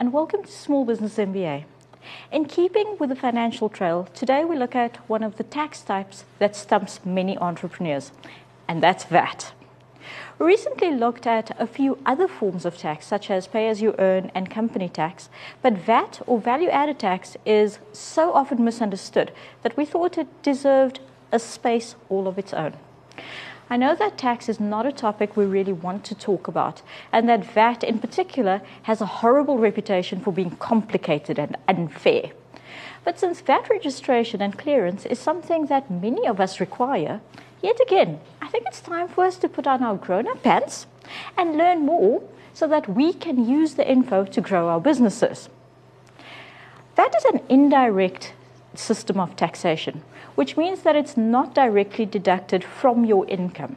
And 0.00 0.14
welcome 0.14 0.44
to 0.44 0.50
Small 0.50 0.86
Business 0.86 1.18
MBA. 1.18 1.64
In 2.32 2.46
keeping 2.46 2.96
with 2.98 3.10
the 3.10 3.14
financial 3.14 3.68
trail, 3.68 4.08
today 4.14 4.46
we 4.46 4.56
look 4.56 4.74
at 4.74 4.96
one 5.10 5.22
of 5.22 5.36
the 5.36 5.44
tax 5.44 5.82
types 5.82 6.24
that 6.38 6.56
stumps 6.56 7.04
many 7.04 7.36
entrepreneurs, 7.36 8.10
and 8.66 8.82
that's 8.82 9.04
VAT. 9.04 9.52
We 10.38 10.46
recently 10.46 10.90
looked 10.90 11.26
at 11.26 11.54
a 11.60 11.66
few 11.66 11.98
other 12.06 12.28
forms 12.28 12.64
of 12.64 12.78
tax, 12.78 13.04
such 13.04 13.30
as 13.30 13.46
pay 13.46 13.68
as 13.68 13.82
you 13.82 13.94
earn 13.98 14.32
and 14.34 14.50
company 14.50 14.88
tax, 14.88 15.28
but 15.60 15.74
VAT 15.74 16.22
or 16.26 16.40
value 16.40 16.70
added 16.70 16.98
tax 16.98 17.36
is 17.44 17.78
so 17.92 18.32
often 18.32 18.64
misunderstood 18.64 19.32
that 19.62 19.76
we 19.76 19.84
thought 19.84 20.16
it 20.16 20.42
deserved 20.42 21.00
a 21.30 21.38
space 21.38 21.94
all 22.08 22.26
of 22.26 22.38
its 22.38 22.54
own. 22.54 22.72
I 23.72 23.76
know 23.76 23.94
that 23.94 24.18
tax 24.18 24.48
is 24.48 24.58
not 24.58 24.84
a 24.84 24.90
topic 24.90 25.36
we 25.36 25.44
really 25.44 25.72
want 25.72 26.04
to 26.06 26.14
talk 26.16 26.48
about, 26.48 26.82
and 27.12 27.28
that 27.28 27.44
VAT 27.44 27.84
in 27.84 28.00
particular 28.00 28.62
has 28.82 29.00
a 29.00 29.06
horrible 29.06 29.58
reputation 29.58 30.18
for 30.18 30.32
being 30.32 30.56
complicated 30.56 31.38
and 31.38 31.56
unfair. 31.68 32.32
But 33.04 33.20
since 33.20 33.40
VAT 33.40 33.70
registration 33.70 34.42
and 34.42 34.58
clearance 34.58 35.06
is 35.06 35.20
something 35.20 35.66
that 35.66 35.88
many 35.88 36.26
of 36.26 36.40
us 36.40 36.58
require, 36.58 37.20
yet 37.62 37.78
again, 37.80 38.18
I 38.42 38.48
think 38.48 38.64
it's 38.66 38.80
time 38.80 39.06
for 39.06 39.24
us 39.24 39.36
to 39.36 39.48
put 39.48 39.68
on 39.68 39.84
our 39.84 39.94
grown 39.94 40.26
up 40.26 40.42
pants 40.42 40.88
and 41.38 41.56
learn 41.56 41.86
more 41.86 42.24
so 42.52 42.66
that 42.66 42.88
we 42.88 43.12
can 43.12 43.48
use 43.48 43.74
the 43.74 43.88
info 43.88 44.24
to 44.24 44.40
grow 44.40 44.68
our 44.68 44.80
businesses. 44.80 45.48
VAT 46.96 47.14
is 47.16 47.24
an 47.26 47.40
indirect 47.48 48.32
system 48.74 49.20
of 49.20 49.36
taxation 49.36 50.02
which 50.34 50.56
means 50.56 50.82
that 50.82 50.96
it's 50.96 51.16
not 51.16 51.54
directly 51.54 52.06
deducted 52.06 52.64
from 52.64 53.04
your 53.04 53.26
income. 53.28 53.76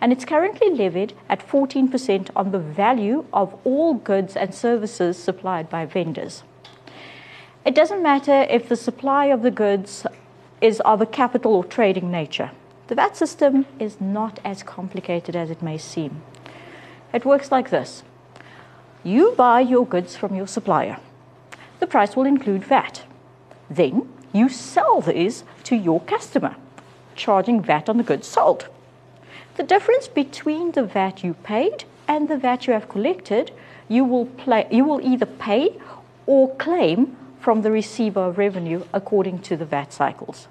And 0.00 0.12
it's 0.12 0.24
currently 0.24 0.70
levied 0.70 1.14
at 1.28 1.46
14% 1.46 2.30
on 2.34 2.52
the 2.52 2.58
value 2.58 3.24
of 3.32 3.58
all 3.64 3.94
goods 3.94 4.36
and 4.36 4.54
services 4.54 5.18
supplied 5.18 5.68
by 5.68 5.86
vendors. 5.86 6.42
It 7.64 7.74
doesn't 7.74 8.02
matter 8.02 8.46
if 8.48 8.68
the 8.68 8.76
supply 8.76 9.26
of 9.26 9.42
the 9.42 9.50
goods 9.50 10.06
is 10.60 10.80
of 10.80 11.00
a 11.00 11.06
capital 11.06 11.54
or 11.54 11.64
trading 11.64 12.10
nature. 12.10 12.50
The 12.88 12.94
VAT 12.94 13.16
system 13.16 13.66
is 13.78 14.00
not 14.00 14.40
as 14.44 14.62
complicated 14.62 15.36
as 15.36 15.50
it 15.50 15.62
may 15.62 15.78
seem. 15.78 16.22
It 17.12 17.24
works 17.24 17.52
like 17.52 17.70
this 17.70 18.02
you 19.02 19.32
buy 19.36 19.60
your 19.60 19.86
goods 19.86 20.16
from 20.16 20.34
your 20.34 20.46
supplier, 20.46 20.98
the 21.78 21.86
price 21.86 22.16
will 22.16 22.26
include 22.26 22.64
VAT. 22.64 23.04
Then 23.70 24.12
you 24.32 24.48
sell 24.48 25.00
these 25.00 25.44
to 25.64 25.76
your 25.76 26.00
customer, 26.00 26.56
charging 27.14 27.62
VAT 27.62 27.88
on 27.88 27.96
the 27.96 28.02
goods 28.02 28.26
sold. 28.26 28.68
The 29.56 29.62
difference 29.62 30.08
between 30.08 30.72
the 30.72 30.84
VAT 30.84 31.22
you 31.22 31.34
paid 31.34 31.84
and 32.08 32.28
the 32.28 32.38
VAT 32.38 32.66
you 32.66 32.72
have 32.72 32.88
collected, 32.88 33.52
you 33.88 34.04
will, 34.04 34.26
play, 34.26 34.66
you 34.70 34.84
will 34.84 35.00
either 35.00 35.26
pay 35.26 35.76
or 36.26 36.54
claim 36.56 37.16
from 37.40 37.62
the 37.62 37.70
receiver 37.70 38.20
of 38.20 38.38
revenue 38.38 38.84
according 38.92 39.40
to 39.40 39.56
the 39.56 39.64
VAT 39.64 39.92
cycles. 39.92 40.48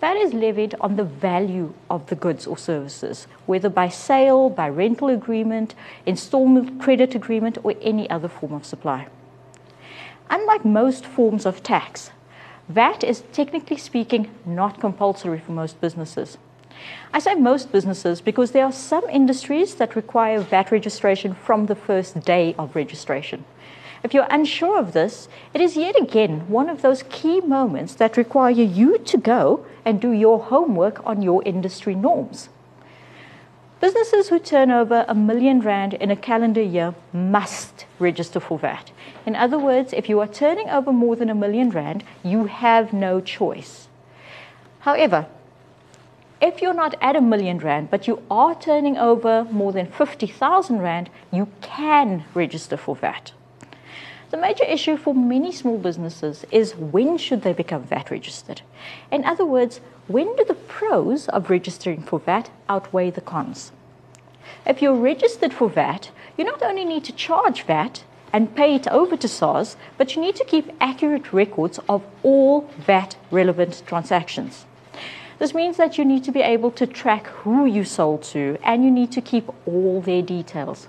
VAT 0.00 0.16
is 0.16 0.34
levied 0.34 0.74
on 0.80 0.96
the 0.96 1.04
value 1.04 1.72
of 1.88 2.06
the 2.06 2.16
goods 2.16 2.46
or 2.46 2.58
services, 2.58 3.28
whether 3.46 3.68
by 3.68 3.88
sale, 3.88 4.50
by 4.50 4.68
rental 4.68 5.08
agreement, 5.08 5.74
installment 6.06 6.80
credit 6.80 7.14
agreement, 7.14 7.56
or 7.62 7.74
any 7.80 8.10
other 8.10 8.28
form 8.28 8.52
of 8.52 8.64
supply. 8.64 9.06
Unlike 10.28 10.64
most 10.64 11.04
forms 11.06 11.46
of 11.46 11.62
tax, 11.62 12.10
VAT 12.68 13.02
is 13.02 13.24
technically 13.32 13.76
speaking 13.76 14.30
not 14.46 14.80
compulsory 14.80 15.40
for 15.40 15.52
most 15.52 15.80
businesses. 15.80 16.38
I 17.12 17.18
say 17.18 17.34
most 17.34 17.72
businesses 17.72 18.20
because 18.20 18.52
there 18.52 18.64
are 18.64 18.72
some 18.72 19.04
industries 19.10 19.74
that 19.76 19.96
require 19.96 20.40
VAT 20.40 20.70
registration 20.70 21.34
from 21.34 21.66
the 21.66 21.74
first 21.74 22.20
day 22.20 22.54
of 22.58 22.76
registration. 22.76 23.44
If 24.02 24.14
you're 24.14 24.26
unsure 24.30 24.78
of 24.78 24.92
this, 24.92 25.28
it 25.54 25.60
is 25.60 25.76
yet 25.76 26.00
again 26.00 26.48
one 26.48 26.68
of 26.68 26.82
those 26.82 27.04
key 27.04 27.40
moments 27.40 27.94
that 27.94 28.16
require 28.16 28.50
you 28.50 28.98
to 28.98 29.16
go 29.16 29.64
and 29.84 30.00
do 30.00 30.12
your 30.12 30.40
homework 30.40 31.04
on 31.06 31.22
your 31.22 31.42
industry 31.44 31.94
norms. 31.94 32.48
Businesses 33.82 34.28
who 34.28 34.38
turn 34.38 34.70
over 34.70 35.04
a 35.08 35.14
million 35.16 35.58
rand 35.58 35.94
in 35.94 36.08
a 36.08 36.14
calendar 36.14 36.62
year 36.62 36.94
must 37.12 37.84
register 37.98 38.38
for 38.38 38.56
VAT. 38.56 38.92
In 39.26 39.34
other 39.34 39.58
words, 39.58 39.92
if 39.92 40.08
you 40.08 40.20
are 40.20 40.28
turning 40.28 40.70
over 40.70 40.92
more 40.92 41.16
than 41.16 41.28
a 41.28 41.34
million 41.34 41.68
rand, 41.68 42.04
you 42.22 42.44
have 42.44 42.92
no 42.92 43.20
choice. 43.20 43.88
However, 44.78 45.26
if 46.40 46.62
you're 46.62 46.72
not 46.72 46.94
at 47.00 47.16
a 47.16 47.20
million 47.20 47.58
rand, 47.58 47.90
but 47.90 48.06
you 48.06 48.22
are 48.30 48.54
turning 48.54 48.96
over 48.96 49.48
more 49.50 49.72
than 49.72 49.90
50,000 49.90 50.80
rand, 50.80 51.10
you 51.32 51.48
can 51.60 52.24
register 52.34 52.76
for 52.76 52.94
VAT. 52.94 53.32
The 54.30 54.36
major 54.36 54.64
issue 54.64 54.96
for 54.96 55.12
many 55.12 55.50
small 55.50 55.76
businesses 55.76 56.44
is 56.52 56.76
when 56.76 57.18
should 57.18 57.42
they 57.42 57.52
become 57.52 57.82
VAT 57.82 58.12
registered? 58.12 58.62
In 59.10 59.24
other 59.24 59.44
words, 59.44 59.80
when 60.08 60.34
do 60.36 60.44
the 60.44 60.54
pros 60.54 61.28
of 61.28 61.50
registering 61.50 62.02
for 62.02 62.18
VAT 62.18 62.50
outweigh 62.68 63.10
the 63.10 63.20
cons? 63.20 63.72
If 64.66 64.82
you're 64.82 64.94
registered 64.94 65.52
for 65.52 65.68
VAT, 65.68 66.10
you 66.36 66.44
not 66.44 66.62
only 66.62 66.84
need 66.84 67.04
to 67.04 67.12
charge 67.12 67.62
VAT 67.62 68.04
and 68.32 68.54
pay 68.56 68.74
it 68.74 68.88
over 68.88 69.16
to 69.16 69.28
SARS, 69.28 69.76
but 69.98 70.14
you 70.14 70.22
need 70.22 70.36
to 70.36 70.44
keep 70.44 70.72
accurate 70.80 71.32
records 71.32 71.78
of 71.88 72.02
all 72.22 72.68
VAT 72.78 73.16
relevant 73.30 73.82
transactions. 73.86 74.66
This 75.38 75.54
means 75.54 75.76
that 75.76 75.98
you 75.98 76.04
need 76.04 76.24
to 76.24 76.32
be 76.32 76.40
able 76.40 76.70
to 76.72 76.86
track 76.86 77.26
who 77.28 77.66
you 77.66 77.84
sold 77.84 78.22
to 78.24 78.58
and 78.62 78.84
you 78.84 78.90
need 78.90 79.12
to 79.12 79.20
keep 79.20 79.50
all 79.66 80.00
their 80.00 80.22
details. 80.22 80.88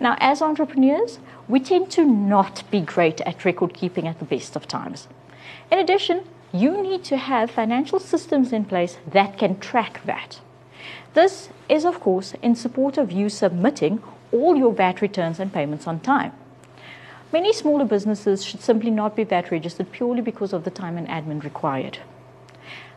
Now, 0.00 0.16
as 0.18 0.42
entrepreneurs, 0.42 1.18
we 1.48 1.60
tend 1.60 1.90
to 1.92 2.04
not 2.04 2.62
be 2.70 2.80
great 2.80 3.20
at 3.22 3.44
record 3.44 3.74
keeping 3.74 4.06
at 4.06 4.18
the 4.18 4.24
best 4.24 4.56
of 4.56 4.68
times. 4.68 5.08
In 5.70 5.78
addition, 5.78 6.24
you 6.54 6.80
need 6.80 7.02
to 7.02 7.16
have 7.16 7.50
financial 7.50 7.98
systems 7.98 8.52
in 8.52 8.64
place 8.64 8.96
that 9.10 9.36
can 9.36 9.58
track 9.58 10.00
that. 10.04 10.40
This 11.12 11.48
is, 11.68 11.84
of 11.84 11.98
course, 11.98 12.34
in 12.42 12.54
support 12.54 12.96
of 12.96 13.10
you 13.10 13.28
submitting 13.28 14.00
all 14.30 14.54
your 14.54 14.72
VAT 14.72 15.02
returns 15.02 15.40
and 15.40 15.52
payments 15.52 15.88
on 15.88 15.98
time. 15.98 16.32
Many 17.32 17.52
smaller 17.52 17.84
businesses 17.84 18.44
should 18.44 18.60
simply 18.60 18.92
not 18.92 19.16
be 19.16 19.24
VAT 19.24 19.50
registered 19.50 19.90
purely 19.90 20.20
because 20.20 20.52
of 20.52 20.62
the 20.62 20.70
time 20.70 20.96
and 20.96 21.08
admin 21.08 21.42
required. 21.42 21.98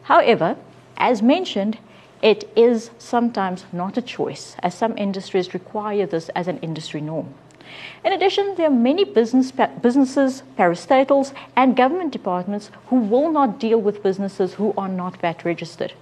However, 0.03 0.55
as 0.95 1.23
mentioned, 1.23 1.79
it 2.21 2.47
is 2.55 2.91
sometimes 2.99 3.65
not 3.73 3.97
a 3.97 4.01
choice, 4.03 4.55
as 4.59 4.75
some 4.75 4.95
industries 4.99 5.55
require 5.55 6.05
this 6.05 6.29
as 6.29 6.47
an 6.47 6.59
industry 6.59 7.01
norm. 7.01 7.33
In 8.03 8.13
addition, 8.13 8.55
there 8.55 8.67
are 8.67 8.69
many 8.69 9.03
business, 9.03 9.51
businesses, 9.81 10.43
parastatals, 10.57 11.33
and 11.55 11.75
government 11.75 12.11
departments 12.11 12.71
who 12.87 12.97
will 12.97 13.31
not 13.31 13.59
deal 13.59 13.79
with 13.79 14.03
businesses 14.03 14.53
who 14.53 14.73
are 14.77 14.87
not 14.87 15.19
VAT 15.21 15.43
registered. 15.43 15.93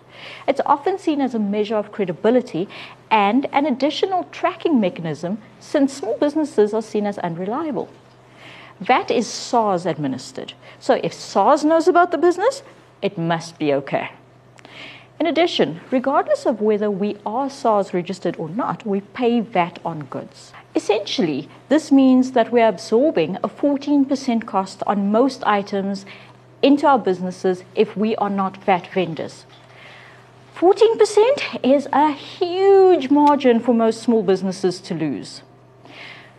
It's 0.47 0.61
often 0.65 0.97
seen 0.97 1.21
as 1.21 1.35
a 1.35 1.39
measure 1.39 1.75
of 1.75 1.91
credibility 1.91 2.67
and 3.09 3.47
an 3.51 3.65
additional 3.65 4.23
tracking 4.31 4.79
mechanism 4.79 5.39
since 5.59 5.93
small 5.93 6.17
businesses 6.17 6.73
are 6.73 6.81
seen 6.81 7.05
as 7.05 7.17
unreliable. 7.19 7.89
VAT 8.79 9.11
is 9.11 9.27
SARS 9.27 9.85
administered. 9.85 10.53
So 10.79 10.99
if 11.03 11.13
SARS 11.13 11.63
knows 11.63 11.87
about 11.87 12.11
the 12.11 12.17
business, 12.17 12.61
it 13.01 13.17
must 13.17 13.57
be 13.57 13.73
okay. 13.73 14.11
In 15.19 15.27
addition, 15.27 15.79
regardless 15.91 16.45
of 16.45 16.59
whether 16.59 16.91
we 16.91 17.18
are 17.25 17.50
SARS 17.50 17.94
registered 17.94 18.35
or 18.38 18.50
not, 18.50 18.85
we 18.85 19.00
pay 19.00 19.39
VAT 19.39 19.79
on 19.85 20.06
goods. 20.06 20.51
Essentially, 20.75 21.48
this 21.69 21.89
means 21.89 22.33
that 22.33 22.51
we're 22.51 22.68
absorbing 22.68 23.38
a 23.38 23.48
14% 23.48 24.45
cost 24.45 24.83
on 24.86 25.12
most 25.12 25.42
items 25.45 26.06
into 26.62 26.86
our 26.86 27.00
businesses 27.00 27.63
if 27.75 27.95
we 27.95 28.16
are 28.18 28.30
not 28.30 28.57
VAT 28.57 28.88
vendors. 28.94 29.45
14% 30.56 31.63
is 31.63 31.88
a 31.94 32.12
huge 32.12 33.10
margin 33.10 33.60
for 33.60 33.74
most 33.74 34.01
small 34.01 34.22
businesses 34.22 34.81
to 34.81 34.94
lose. 34.94 35.42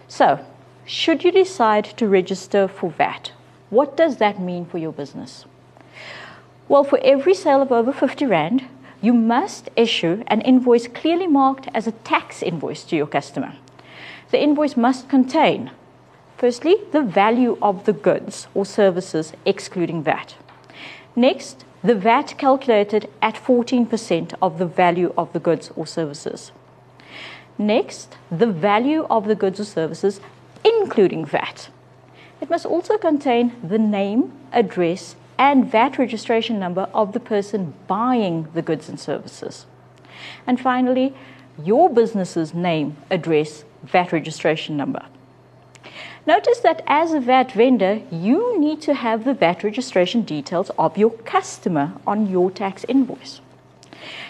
So, 0.08 0.44
should 0.84 1.24
you 1.24 1.32
decide 1.32 1.84
to 1.96 2.06
register 2.06 2.68
for 2.68 2.90
VAT, 2.90 3.32
what 3.70 3.96
does 3.96 4.18
that 4.18 4.40
mean 4.40 4.66
for 4.66 4.78
your 4.78 4.92
business? 4.92 5.46
Well, 6.68 6.84
for 6.84 6.98
every 7.02 7.34
sale 7.34 7.62
of 7.62 7.72
over 7.72 7.92
50 7.92 8.26
Rand, 8.26 8.64
you 9.00 9.12
must 9.12 9.68
issue 9.76 10.24
an 10.26 10.40
invoice 10.42 10.88
clearly 10.88 11.26
marked 11.26 11.68
as 11.74 11.86
a 11.86 11.92
tax 11.92 12.42
invoice 12.42 12.84
to 12.84 12.96
your 12.96 13.06
customer. 13.06 13.54
The 14.30 14.42
invoice 14.42 14.76
must 14.76 15.08
contain, 15.08 15.70
firstly, 16.36 16.76
the 16.92 17.02
value 17.02 17.56
of 17.62 17.84
the 17.84 17.92
goods 17.92 18.48
or 18.54 18.66
services 18.66 19.32
excluding 19.44 20.02
VAT. 20.02 20.34
Next, 21.14 21.64
the 21.82 21.94
VAT 21.94 22.34
calculated 22.36 23.08
at 23.22 23.36
14% 23.36 24.34
of 24.42 24.58
the 24.58 24.66
value 24.66 25.14
of 25.16 25.32
the 25.32 25.38
goods 25.38 25.70
or 25.76 25.86
services. 25.86 26.50
Next, 27.58 28.16
the 28.30 28.46
value 28.46 29.06
of 29.08 29.26
the 29.26 29.36
goods 29.36 29.60
or 29.60 29.64
services 29.64 30.20
including 30.64 31.24
VAT. 31.24 31.68
It 32.40 32.50
must 32.50 32.66
also 32.66 32.98
contain 32.98 33.52
the 33.62 33.78
name, 33.78 34.32
address, 34.52 35.16
and 35.38 35.70
VAT 35.70 35.98
registration 35.98 36.58
number 36.58 36.88
of 36.92 37.12
the 37.12 37.20
person 37.20 37.74
buying 37.86 38.48
the 38.52 38.62
goods 38.62 38.88
and 38.88 38.98
services. 38.98 39.66
And 40.46 40.60
finally, 40.60 41.14
your 41.62 41.88
business's 41.88 42.52
name, 42.52 42.96
address, 43.10 43.64
VAT 43.86 44.12
registration 44.12 44.76
number. 44.76 45.04
Notice 46.26 46.58
that 46.60 46.82
as 46.86 47.12
a 47.12 47.20
VAT 47.20 47.52
vendor, 47.52 48.02
you 48.10 48.58
need 48.58 48.80
to 48.82 48.94
have 48.94 49.24
the 49.24 49.34
VAT 49.34 49.62
registration 49.62 50.22
details 50.22 50.70
of 50.76 50.98
your 50.98 51.10
customer 51.10 51.92
on 52.06 52.28
your 52.28 52.50
tax 52.50 52.84
invoice. 52.88 53.40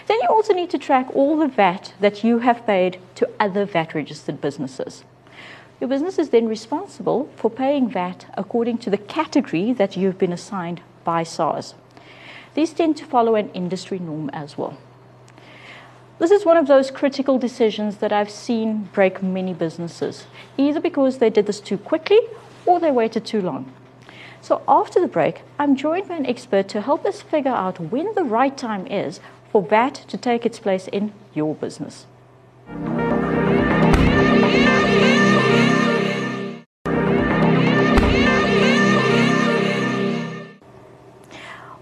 Then 0.05 0.19
you 0.21 0.27
also 0.29 0.53
need 0.53 0.69
to 0.69 0.77
track 0.77 1.07
all 1.15 1.37
the 1.37 1.47
VAT 1.47 1.93
that 1.99 2.23
you 2.23 2.39
have 2.39 2.65
paid 2.67 2.99
to 3.15 3.29
other 3.39 3.65
VAT 3.65 3.95
registered 3.95 4.39
businesses. 4.41 5.03
Your 5.79 5.89
business 5.89 6.17
is 6.17 6.29
then 6.29 6.47
responsible 6.47 7.29
for 7.35 7.49
paying 7.49 7.89
VAT 7.89 8.25
according 8.35 8.77
to 8.79 8.89
the 8.89 8.97
category 8.97 9.73
that 9.73 9.97
you've 9.97 10.17
been 10.17 10.33
assigned 10.33 10.81
by 11.03 11.23
SARS. 11.23 11.75
These 12.53 12.73
tend 12.73 12.97
to 12.97 13.05
follow 13.05 13.35
an 13.35 13.49
industry 13.51 13.99
norm 13.99 14.29
as 14.33 14.57
well. 14.57 14.77
This 16.19 16.31
is 16.31 16.45
one 16.45 16.57
of 16.57 16.65
those 16.65 16.89
critical 16.89 17.37
decisions 17.37 17.97
that 17.97 18.11
I've 18.11 18.31
seen 18.31 18.89
break 18.91 19.21
many 19.21 19.53
businesses, 19.53 20.25
either 20.57 20.79
because 20.79 21.19
they 21.19 21.29
did 21.29 21.45
this 21.45 21.59
too 21.59 21.77
quickly 21.77 22.19
or 22.65 22.79
they 22.79 22.89
waited 22.89 23.23
too 23.23 23.39
long. 23.39 23.71
So, 24.41 24.63
after 24.67 24.99
the 24.99 25.07
break, 25.07 25.43
I'm 25.59 25.75
joined 25.75 26.07
by 26.07 26.15
an 26.15 26.25
expert 26.25 26.69
to 26.69 26.81
help 26.81 27.05
us 27.05 27.21
figure 27.21 27.51
out 27.51 27.79
when 27.79 28.15
the 28.15 28.23
right 28.23 28.57
time 28.57 28.87
is 28.87 29.19
for 29.51 29.61
VAT 29.61 29.93
to 30.07 30.17
take 30.17 30.43
its 30.43 30.57
place 30.57 30.87
in 30.87 31.13
your 31.35 31.53
business. 31.53 32.07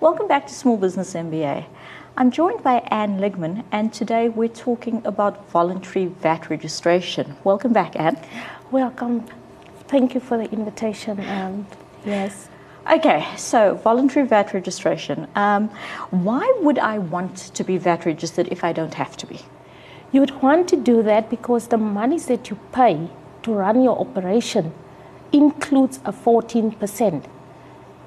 Welcome 0.02 0.28
back 0.28 0.46
to 0.48 0.54
Small 0.54 0.76
Business 0.76 1.14
MBA. 1.14 1.68
I'm 2.18 2.32
joined 2.32 2.64
by 2.64 2.76
Anne 2.92 3.20
Ligman, 3.20 3.66
and 3.74 3.92
today 3.92 4.30
we're 4.30 4.48
talking 4.48 5.02
about 5.06 5.50
voluntary 5.50 6.06
VAT 6.06 6.50
registration. 6.50 7.36
Welcome 7.44 7.74
back, 7.74 8.00
Anne. 8.00 8.18
Welcome. 8.72 9.26
Thank 9.90 10.14
you 10.14 10.22
for 10.22 10.38
the 10.38 10.50
invitation. 10.50 11.20
Um, 11.28 11.68
yes. 12.06 12.48
Okay, 12.90 13.28
so 13.36 13.76
voluntary 13.76 14.26
VAT 14.26 14.54
registration. 14.54 15.28
Um, 15.36 15.68
why 16.10 16.50
would 16.62 16.80
I 16.80 17.00
want 17.00 17.36
to 17.54 17.66
be 17.66 17.78
VAT 17.78 18.06
registered 18.06 18.48
if 18.50 18.64
I 18.64 18.72
don't 18.72 18.94
have 18.94 19.18
to 19.18 19.28
be? 19.28 19.42
You 20.14 20.22
would 20.22 20.42
want 20.42 20.70
to 20.70 20.78
do 20.78 21.04
that 21.04 21.30
because 21.30 21.68
the 21.68 21.78
monies 21.78 22.28
that 22.28 22.50
you 22.50 22.58
pay 22.72 23.10
to 23.44 23.52
run 23.54 23.82
your 23.82 24.00
operation 24.00 24.74
includes 25.34 25.98
a 26.06 26.14
14% 26.14 27.26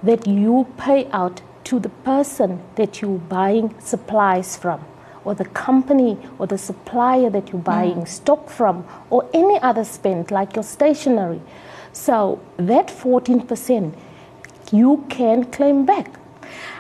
that 0.03 0.27
you 0.27 0.67
pay 0.79 1.11
out 1.11 1.43
to 1.69 1.79
the 1.79 1.91
person 1.91 2.63
that 2.77 3.03
you're 3.03 3.19
buying 3.19 3.75
supplies 3.79 4.57
from, 4.57 4.83
or 5.25 5.35
the 5.35 5.45
company 5.45 6.17
or 6.39 6.47
the 6.47 6.57
supplier 6.57 7.29
that 7.29 7.51
you're 7.51 7.61
buying 7.61 8.03
mm. 8.03 8.09
stock 8.09 8.49
from, 8.49 8.87
or 9.11 9.29
any 9.35 9.61
other 9.61 9.85
spend 9.85 10.31
like 10.31 10.57
your 10.57 10.63
stationery. 10.63 11.43
So 11.93 12.41
that 12.57 12.87
14% 12.89 13.95
you 14.73 15.05
can 15.11 15.45
claim 15.45 15.85
back. 15.85 16.19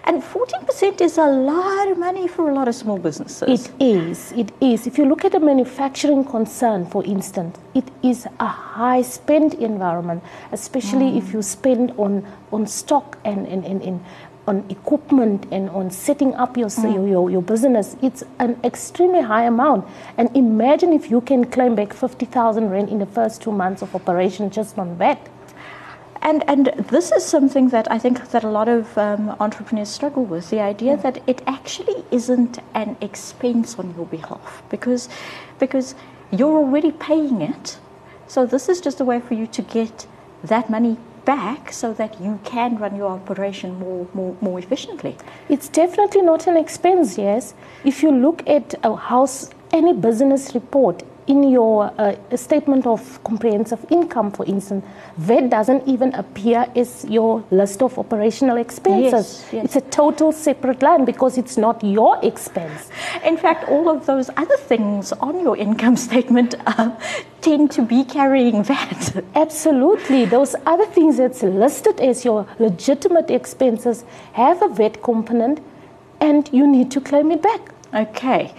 And 0.04 0.22
14% 0.22 1.02
is 1.02 1.18
a 1.18 1.26
lot 1.26 1.88
of 1.88 1.98
money 1.98 2.26
for 2.26 2.48
a 2.48 2.54
lot 2.54 2.66
of 2.66 2.74
small 2.74 2.98
businesses. 2.98 3.66
It 3.66 3.72
is. 3.78 4.32
It 4.32 4.52
is. 4.58 4.86
If 4.86 4.96
you 4.96 5.04
look 5.04 5.26
at 5.26 5.34
a 5.34 5.40
manufacturing 5.40 6.24
concern, 6.24 6.86
for 6.86 7.04
instance, 7.04 7.58
it 7.74 7.84
is 8.02 8.26
a 8.40 8.46
high 8.46 9.02
spend 9.02 9.52
environment, 9.54 10.22
especially 10.50 11.10
mm. 11.12 11.18
if 11.18 11.34
you 11.34 11.42
spend 11.42 11.92
on, 11.98 12.26
on 12.52 12.66
stock 12.66 13.18
and, 13.26 13.46
and, 13.46 13.66
and, 13.66 13.82
and 13.82 14.04
on 14.48 14.64
equipment 14.70 15.46
and 15.52 15.68
on 15.70 15.90
setting 15.90 16.34
up 16.34 16.56
your, 16.56 16.68
mm. 16.68 17.08
your, 17.08 17.30
your, 17.30 17.42
business, 17.42 17.96
it's 18.02 18.24
an 18.38 18.58
extremely 18.64 19.20
high 19.20 19.44
amount. 19.44 19.86
And 20.16 20.34
imagine 20.34 20.92
if 20.94 21.10
you 21.10 21.20
can 21.20 21.44
claim 21.44 21.74
back 21.74 21.92
50,000 21.92 22.70
Rand 22.70 22.88
in 22.88 22.98
the 22.98 23.06
first 23.06 23.42
two 23.42 23.52
months 23.52 23.82
of 23.82 23.94
operation 23.94 24.50
just 24.50 24.78
on 24.78 24.96
that. 24.98 25.28
And, 26.22 26.42
and 26.48 26.66
this 26.88 27.12
is 27.12 27.24
something 27.24 27.68
that 27.68 27.90
I 27.92 27.98
think 27.98 28.30
that 28.30 28.42
a 28.42 28.48
lot 28.48 28.68
of 28.68 28.96
um, 28.98 29.36
entrepreneurs 29.38 29.90
struggle 29.90 30.24
with 30.24 30.50
the 30.50 30.60
idea 30.60 30.96
mm. 30.96 31.02
that 31.02 31.22
it 31.28 31.42
actually 31.46 32.04
isn't 32.10 32.58
an 32.74 32.96
expense 33.00 33.78
on 33.78 33.94
your 33.94 34.06
behalf 34.06 34.62
because, 34.70 35.08
because 35.58 35.94
you're 36.32 36.56
already 36.56 36.90
paying 36.90 37.42
it. 37.42 37.78
So 38.26 38.46
this 38.46 38.68
is 38.68 38.80
just 38.80 38.98
a 39.00 39.04
way 39.04 39.20
for 39.20 39.34
you 39.34 39.46
to 39.46 39.62
get 39.62 40.06
that 40.42 40.70
money 40.70 40.96
back 41.28 41.72
so 41.72 41.92
that 41.92 42.18
you 42.24 42.40
can 42.42 42.78
run 42.78 42.96
your 42.96 43.10
operation 43.10 43.78
more, 43.78 44.06
more, 44.14 44.34
more 44.40 44.58
efficiently. 44.58 45.14
It's 45.50 45.68
definitely 45.68 46.22
not 46.22 46.46
an 46.46 46.56
expense, 46.56 47.18
yes. 47.18 47.52
If 47.84 48.02
you 48.02 48.10
look 48.10 48.42
at 48.48 48.74
uh, 48.76 48.92
a 48.92 48.96
house, 48.96 49.50
any 49.70 49.92
business 49.92 50.54
report, 50.54 51.02
in 51.28 51.42
your 51.42 51.92
uh, 51.98 52.16
statement 52.36 52.86
of 52.86 53.22
comprehensive 53.22 53.84
income, 53.90 54.32
for 54.32 54.46
instance, 54.46 54.84
VAT 55.18 55.50
doesn't 55.50 55.86
even 55.86 56.14
appear 56.14 56.66
as 56.74 57.04
your 57.04 57.44
list 57.50 57.82
of 57.82 57.98
operational 57.98 58.56
expenses. 58.56 59.12
Yes, 59.12 59.52
yes. 59.52 59.64
It's 59.66 59.76
a 59.76 59.80
total 59.90 60.32
separate 60.32 60.82
line 60.82 61.04
because 61.04 61.36
it's 61.36 61.58
not 61.58 61.84
your 61.84 62.18
expense. 62.24 62.88
In 63.24 63.36
fact, 63.36 63.68
all 63.68 63.88
of 63.90 64.06
those 64.06 64.30
other 64.36 64.56
things 64.56 65.12
on 65.12 65.40
your 65.40 65.56
income 65.56 65.96
statement 66.08 66.54
uh, 66.66 66.98
tend 67.42 67.70
to 67.72 67.82
be 67.82 68.04
carrying 68.04 68.64
VAT. 68.64 69.24
Absolutely. 69.34 70.24
Those 70.24 70.56
other 70.64 70.86
things 70.86 71.18
that's 71.18 71.42
listed 71.42 72.00
as 72.00 72.24
your 72.24 72.46
legitimate 72.58 73.30
expenses 73.30 74.04
have 74.32 74.62
a 74.62 74.68
VAT 74.68 75.02
component 75.02 75.60
and 76.20 76.48
you 76.52 76.66
need 76.66 76.90
to 76.92 77.00
claim 77.00 77.30
it 77.30 77.42
back. 77.42 77.72
Okay. 77.94 78.54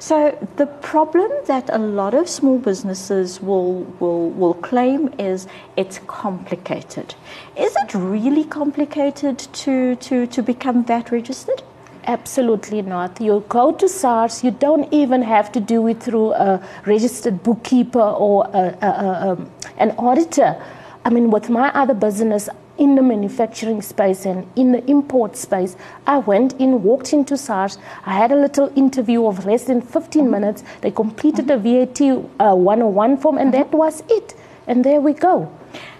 So 0.00 0.34
the 0.56 0.64
problem 0.66 1.30
that 1.44 1.68
a 1.68 1.76
lot 1.76 2.14
of 2.14 2.26
small 2.26 2.58
businesses 2.58 3.38
will, 3.42 3.82
will, 4.00 4.30
will 4.30 4.54
claim 4.54 5.12
is 5.18 5.46
it's 5.76 6.00
complicated. 6.06 7.14
Is 7.54 7.76
it 7.82 7.94
really 7.94 8.44
complicated 8.44 9.38
to, 9.38 9.96
to, 9.96 10.26
to 10.26 10.42
become 10.42 10.86
VAT 10.86 11.12
registered? 11.12 11.62
Absolutely 12.06 12.80
not. 12.80 13.20
You 13.20 13.44
go 13.50 13.72
to 13.72 13.86
SARS, 13.90 14.42
you 14.42 14.52
don't 14.52 14.90
even 14.90 15.20
have 15.20 15.52
to 15.52 15.60
do 15.60 15.86
it 15.86 16.02
through 16.02 16.32
a 16.32 16.66
registered 16.86 17.42
bookkeeper 17.42 18.00
or 18.00 18.46
a, 18.54 18.78
a, 18.80 18.86
a, 18.86 19.30
um, 19.32 19.50
an 19.76 19.90
auditor. 19.98 20.56
I 21.04 21.10
mean, 21.10 21.30
with 21.30 21.50
my 21.50 21.70
other 21.74 21.94
business, 21.94 22.48
in 22.80 22.96
the 22.96 23.02
manufacturing 23.02 23.82
space 23.82 24.26
and 24.26 24.50
in 24.56 24.72
the 24.72 24.84
import 24.90 25.36
space. 25.36 25.76
I 26.06 26.18
went 26.18 26.54
in, 26.54 26.82
walked 26.82 27.12
into 27.12 27.36
SARS. 27.36 27.78
I 28.06 28.14
had 28.14 28.32
a 28.32 28.36
little 28.36 28.72
interview 28.74 29.26
of 29.26 29.44
less 29.44 29.64
than 29.64 29.82
15 29.82 30.22
mm-hmm. 30.22 30.30
minutes. 30.32 30.64
They 30.80 30.90
completed 30.90 31.46
mm-hmm. 31.46 31.62
the 31.62 31.86
VAT 32.40 32.50
uh, 32.52 32.56
101 32.56 33.18
form, 33.18 33.38
and 33.38 33.52
mm-hmm. 33.52 33.70
that 33.70 33.76
was 33.76 34.02
it. 34.08 34.34
And 34.66 34.82
there 34.84 35.00
we 35.00 35.12
go. 35.12 35.52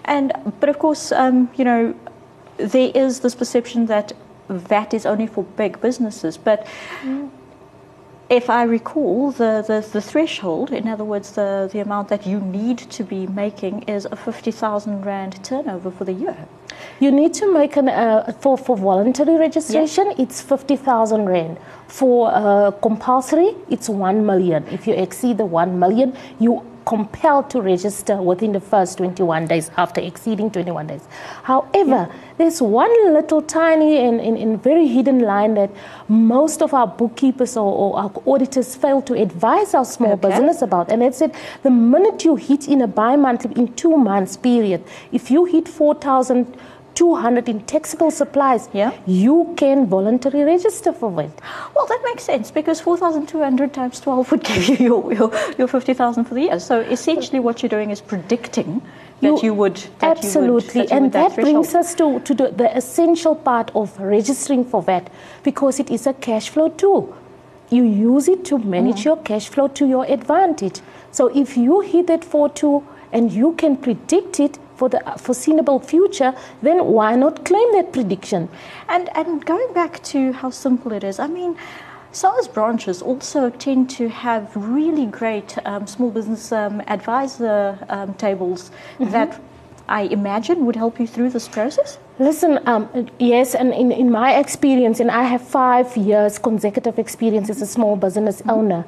And 0.05 0.33
but 0.59 0.67
of 0.67 0.79
course, 0.79 1.11
um, 1.11 1.49
you 1.55 1.63
know, 1.63 1.95
there 2.57 2.91
is 2.93 3.19
this 3.19 3.35
perception 3.35 3.85
that 3.85 4.11
VAT 4.49 4.93
is 4.93 5.05
only 5.05 5.27
for 5.27 5.43
big 5.43 5.79
businesses, 5.79 6.37
but. 6.37 6.67
Mm 7.03 7.29
if 8.31 8.49
I 8.49 8.63
recall, 8.63 9.31
the, 9.31 9.61
the, 9.67 9.85
the, 9.91 10.01
threshold, 10.01 10.71
in 10.71 10.87
other 10.87 11.03
words, 11.03 11.33
the, 11.33 11.69
the 11.71 11.81
amount 11.81 12.07
that 12.07 12.25
you 12.25 12.39
need 12.39 12.77
to 12.77 13.03
be 13.03 13.27
making 13.27 13.83
is 13.89 14.07
a 14.09 14.15
50,000 14.15 15.05
Rand 15.05 15.43
turnover 15.43 15.91
for 15.91 16.05
the 16.05 16.13
year. 16.13 16.47
You 16.99 17.11
need 17.11 17.33
to 17.35 17.51
make 17.51 17.77
an, 17.77 17.89
uh, 17.89 18.33
for, 18.39 18.57
for 18.57 18.77
voluntary 18.77 19.37
registration, 19.37 20.07
yes. 20.07 20.19
it's 20.19 20.41
50,000 20.41 21.25
Rand. 21.25 21.57
For 21.87 22.31
uh, 22.33 22.71
compulsory, 22.71 23.55
it's 23.69 23.89
1 23.89 24.25
million. 24.25 24.65
If 24.67 24.87
you 24.87 24.93
exceed 24.93 25.37
the 25.37 25.45
1 25.45 25.77
million, 25.77 26.15
you 26.39 26.63
compelled 26.85 27.49
to 27.49 27.61
register 27.61 28.21
within 28.21 28.51
the 28.51 28.59
first 28.59 28.97
21 28.97 29.47
days 29.47 29.69
after 29.77 30.01
exceeding 30.01 30.49
21 30.49 30.87
days. 30.87 31.07
However, 31.43 32.07
yeah. 32.09 32.11
there's 32.37 32.61
one 32.61 32.91
little 33.13 33.41
tiny 33.41 33.97
and, 33.97 34.19
and, 34.19 34.37
and, 34.37 34.61
very 34.61 34.87
hidden 34.87 35.19
line 35.19 35.53
that 35.55 35.69
most 36.07 36.61
of 36.61 36.73
our 36.73 36.87
bookkeepers 36.87 37.55
or, 37.55 37.71
or 37.73 37.99
our 37.99 38.11
auditors 38.25 38.75
fail 38.75 39.01
to 39.03 39.13
advise 39.13 39.73
our 39.73 39.85
small 39.85 40.13
okay. 40.13 40.29
business 40.29 40.61
about. 40.61 40.91
And 40.91 41.01
that's 41.01 41.21
it. 41.21 41.35
The 41.63 41.71
minute 41.71 42.25
you 42.25 42.35
hit 42.35 42.67
in 42.67 42.81
a 42.81 42.87
bi-monthly, 42.87 43.53
in 43.55 43.73
two 43.73 43.97
months 43.97 44.37
period, 44.37 44.83
if 45.11 45.29
you 45.31 45.45
hit 45.45 45.67
4,000 45.67 46.57
200 46.95 47.47
in 47.49 47.61
taxable 47.61 48.11
supplies, 48.11 48.69
yeah. 48.73 48.91
you 49.05 49.53
can 49.57 49.87
voluntarily 49.87 50.43
register 50.43 50.91
for 50.91 51.09
it. 51.21 51.31
Well, 51.75 51.85
that 51.87 52.01
makes 52.03 52.23
sense 52.23 52.51
because 52.51 52.81
4,200 52.81 53.73
times 53.73 53.99
12 53.99 54.31
would 54.31 54.43
give 54.51 54.67
you 54.67 54.75
your, 54.77 55.13
your, 55.13 55.31
your 55.57 55.67
50,000 55.67 56.25
for 56.25 56.33
the 56.33 56.41
year. 56.41 56.59
So 56.59 56.81
essentially 56.81 57.39
what 57.39 57.61
you're 57.61 57.69
doing 57.69 57.89
is 57.91 58.01
predicting 58.01 58.81
that 59.21 59.27
you, 59.27 59.39
you 59.43 59.53
would. 59.53 59.77
That 59.99 60.17
absolutely. 60.17 60.45
You 60.45 60.53
would, 60.53 60.89
that 60.89 60.91
and 60.91 61.11
that, 61.13 61.35
that 61.35 61.41
brings 61.41 61.73
us 61.75 61.95
to, 61.95 62.19
to 62.19 62.33
the, 62.33 62.49
the 62.49 62.75
essential 62.75 63.35
part 63.35 63.71
of 63.75 63.97
registering 63.99 64.65
for 64.65 64.81
VAT 64.81 65.11
because 65.43 65.79
it 65.79 65.89
is 65.89 66.07
a 66.07 66.13
cash 66.13 66.49
flow 66.49 66.69
tool. 66.69 67.15
You 67.69 67.83
use 67.83 68.27
it 68.27 68.43
to 68.45 68.57
manage 68.57 69.01
mm. 69.01 69.05
your 69.05 69.17
cash 69.17 69.47
flow 69.47 69.69
to 69.69 69.87
your 69.87 70.05
advantage. 70.05 70.81
So 71.11 71.27
if 71.27 71.55
you 71.55 71.79
hit 71.81 72.07
that 72.07 72.21
4.2 72.21 72.83
and 73.13 73.31
you 73.31 73.53
can 73.53 73.77
predict 73.77 74.39
it, 74.39 74.59
for 74.81 74.89
the 74.89 75.01
foreseeable 75.27 75.79
future, 75.79 76.33
then 76.63 76.77
why 76.97 77.15
not 77.15 77.45
claim 77.45 77.71
that 77.73 77.93
prediction? 77.93 78.49
And, 78.89 79.15
and 79.15 79.45
going 79.45 79.71
back 79.73 80.01
to 80.13 80.31
how 80.31 80.49
simple 80.49 80.91
it 80.91 81.03
is, 81.03 81.19
I 81.19 81.27
mean, 81.27 81.55
SARS 82.11 82.47
branches 82.47 83.03
also 83.03 83.51
tend 83.51 83.91
to 83.91 84.09
have 84.09 84.43
really 84.55 85.05
great 85.05 85.55
um, 85.65 85.85
small 85.85 86.09
business 86.09 86.51
um, 86.51 86.81
advisor 86.87 87.77
um, 87.89 88.15
tables 88.15 88.71
mm-hmm. 88.71 89.11
that 89.11 89.39
I 89.87 90.01
imagine 90.19 90.65
would 90.65 90.75
help 90.75 90.99
you 90.99 91.05
through 91.05 91.29
this 91.29 91.47
process? 91.47 91.99
Listen, 92.17 92.59
um, 92.65 92.83
yes, 93.19 93.53
and 93.53 93.71
in, 93.73 93.91
in 93.91 94.09
my 94.09 94.29
experience, 94.43 94.99
and 94.99 95.11
I 95.11 95.23
have 95.33 95.43
five 95.43 95.95
years 95.95 96.39
consecutive 96.39 96.97
experience 96.97 97.51
as 97.51 97.61
a 97.61 97.67
small 97.67 97.95
business 97.95 98.41
owner, 98.49 98.83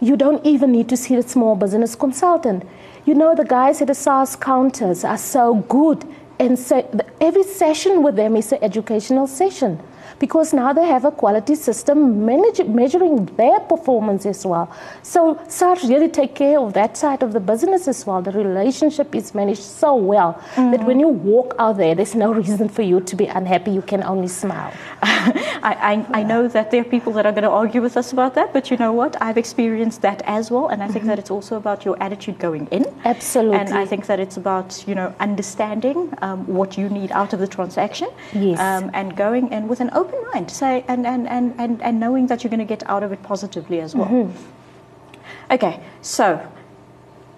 you 0.00 0.16
don't 0.16 0.44
even 0.46 0.70
need 0.70 0.88
to 0.88 0.96
see 0.96 1.16
a 1.16 1.22
small 1.22 1.56
business 1.56 1.96
consultant. 1.96 2.62
You 3.04 3.14
know, 3.14 3.34
the 3.34 3.44
guys 3.44 3.80
at 3.80 3.88
the 3.88 3.94
SARS 3.94 4.36
counters 4.36 5.04
are 5.04 5.18
so 5.18 5.56
good, 5.68 6.04
and 6.38 6.56
so 6.56 6.88
every 7.20 7.42
session 7.42 8.02
with 8.02 8.14
them 8.14 8.36
is 8.36 8.52
an 8.52 8.58
educational 8.62 9.26
session 9.26 9.80
because 10.22 10.52
now 10.52 10.72
they 10.72 10.86
have 10.86 11.04
a 11.04 11.10
quality 11.10 11.56
system 11.56 12.24
manage, 12.24 12.60
measuring 12.80 13.26
their 13.40 13.58
performance 13.72 14.24
as 14.24 14.46
well. 14.46 14.66
So 15.02 15.20
SARS 15.48 15.82
really 15.92 16.08
take 16.08 16.36
care 16.36 16.60
of 16.60 16.74
that 16.74 16.96
side 16.96 17.24
of 17.24 17.32
the 17.32 17.40
business 17.40 17.88
as 17.88 18.06
well. 18.06 18.22
The 18.22 18.30
relationship 18.30 19.16
is 19.16 19.34
managed 19.34 19.66
so 19.82 19.96
well 19.96 20.34
mm-hmm. 20.34 20.70
that 20.70 20.86
when 20.86 21.00
you 21.00 21.08
walk 21.08 21.56
out 21.58 21.76
there, 21.78 21.96
there's 21.96 22.14
no 22.14 22.32
reason 22.42 22.68
for 22.68 22.82
you 22.82 23.00
to 23.00 23.16
be 23.16 23.26
unhappy. 23.26 23.72
You 23.72 23.82
can 23.82 24.04
only 24.04 24.28
smile. 24.28 24.72
I, 25.02 25.74
I, 25.90 26.20
I, 26.20 26.22
know 26.22 26.46
that 26.46 26.70
there 26.70 26.82
are 26.82 26.90
people 26.96 27.12
that 27.14 27.26
are 27.26 27.32
going 27.32 27.48
to 27.50 27.56
argue 27.62 27.82
with 27.82 27.96
us 27.96 28.12
about 28.12 28.36
that, 28.36 28.52
but 28.52 28.70
you 28.70 28.76
know 28.76 28.92
what? 28.92 29.20
I've 29.20 29.38
experienced 29.38 30.02
that 30.02 30.22
as 30.24 30.52
well, 30.52 30.68
and 30.68 30.80
I 30.82 30.86
think 30.86 30.98
mm-hmm. 30.98 31.08
that 31.08 31.18
it's 31.18 31.32
also 31.32 31.56
about 31.56 31.84
your 31.84 32.00
attitude 32.00 32.38
going 32.38 32.68
in. 32.70 32.86
Absolutely. 33.04 33.58
And 33.58 33.74
I 33.74 33.86
think 33.86 34.06
that 34.06 34.20
it's 34.20 34.36
about 34.36 34.84
you 34.86 34.94
know 34.94 35.12
understanding 35.18 35.98
um, 36.22 36.46
what 36.46 36.78
you 36.78 36.88
need 36.88 37.10
out 37.10 37.32
of 37.32 37.40
the 37.40 37.48
transaction. 37.48 38.08
Yes. 38.32 38.60
Um, 38.60 38.90
and 38.94 39.16
going 39.16 39.50
in 39.50 39.66
with 39.66 39.80
an 39.80 39.90
open 39.92 40.11
open 40.12 40.30
mind, 40.32 40.50
say, 40.50 40.84
and, 40.88 41.06
and, 41.06 41.28
and, 41.28 41.54
and, 41.58 41.82
and 41.82 42.00
knowing 42.00 42.26
that 42.26 42.42
you're 42.42 42.50
going 42.50 42.58
to 42.58 42.64
get 42.64 42.88
out 42.88 43.02
of 43.02 43.12
it 43.12 43.22
positively 43.22 43.80
as 43.80 43.94
well. 43.94 44.08
Mm-hmm. 44.08 45.52
Okay, 45.52 45.80
so 46.00 46.46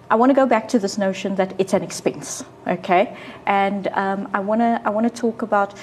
I 0.09 0.15
want 0.15 0.29
to 0.29 0.33
go 0.33 0.45
back 0.45 0.67
to 0.69 0.79
this 0.79 0.97
notion 0.97 1.35
that 1.35 1.53
it's 1.57 1.73
an 1.73 1.83
expense, 1.83 2.43
okay? 2.67 3.17
And 3.45 3.87
um, 3.89 4.29
I 4.33 4.39
want 4.39 4.61
to 4.61 4.81
I 4.85 4.89
want 4.89 5.13
to 5.13 5.21
talk 5.21 5.41
about 5.41 5.77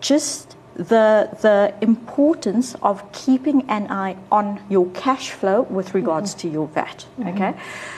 just 0.00 0.56
the 0.74 1.28
the 1.40 1.74
importance 1.80 2.76
of 2.82 3.10
keeping 3.12 3.68
an 3.68 3.90
eye 3.90 4.16
on 4.30 4.60
your 4.68 4.86
cash 4.90 5.30
flow 5.30 5.62
with 5.62 5.94
regards 5.94 6.30
mm-hmm. 6.30 6.48
to 6.48 6.48
your 6.48 6.66
VAT, 6.68 7.06
okay? 7.20 7.52
Mm-hmm. 7.52 7.95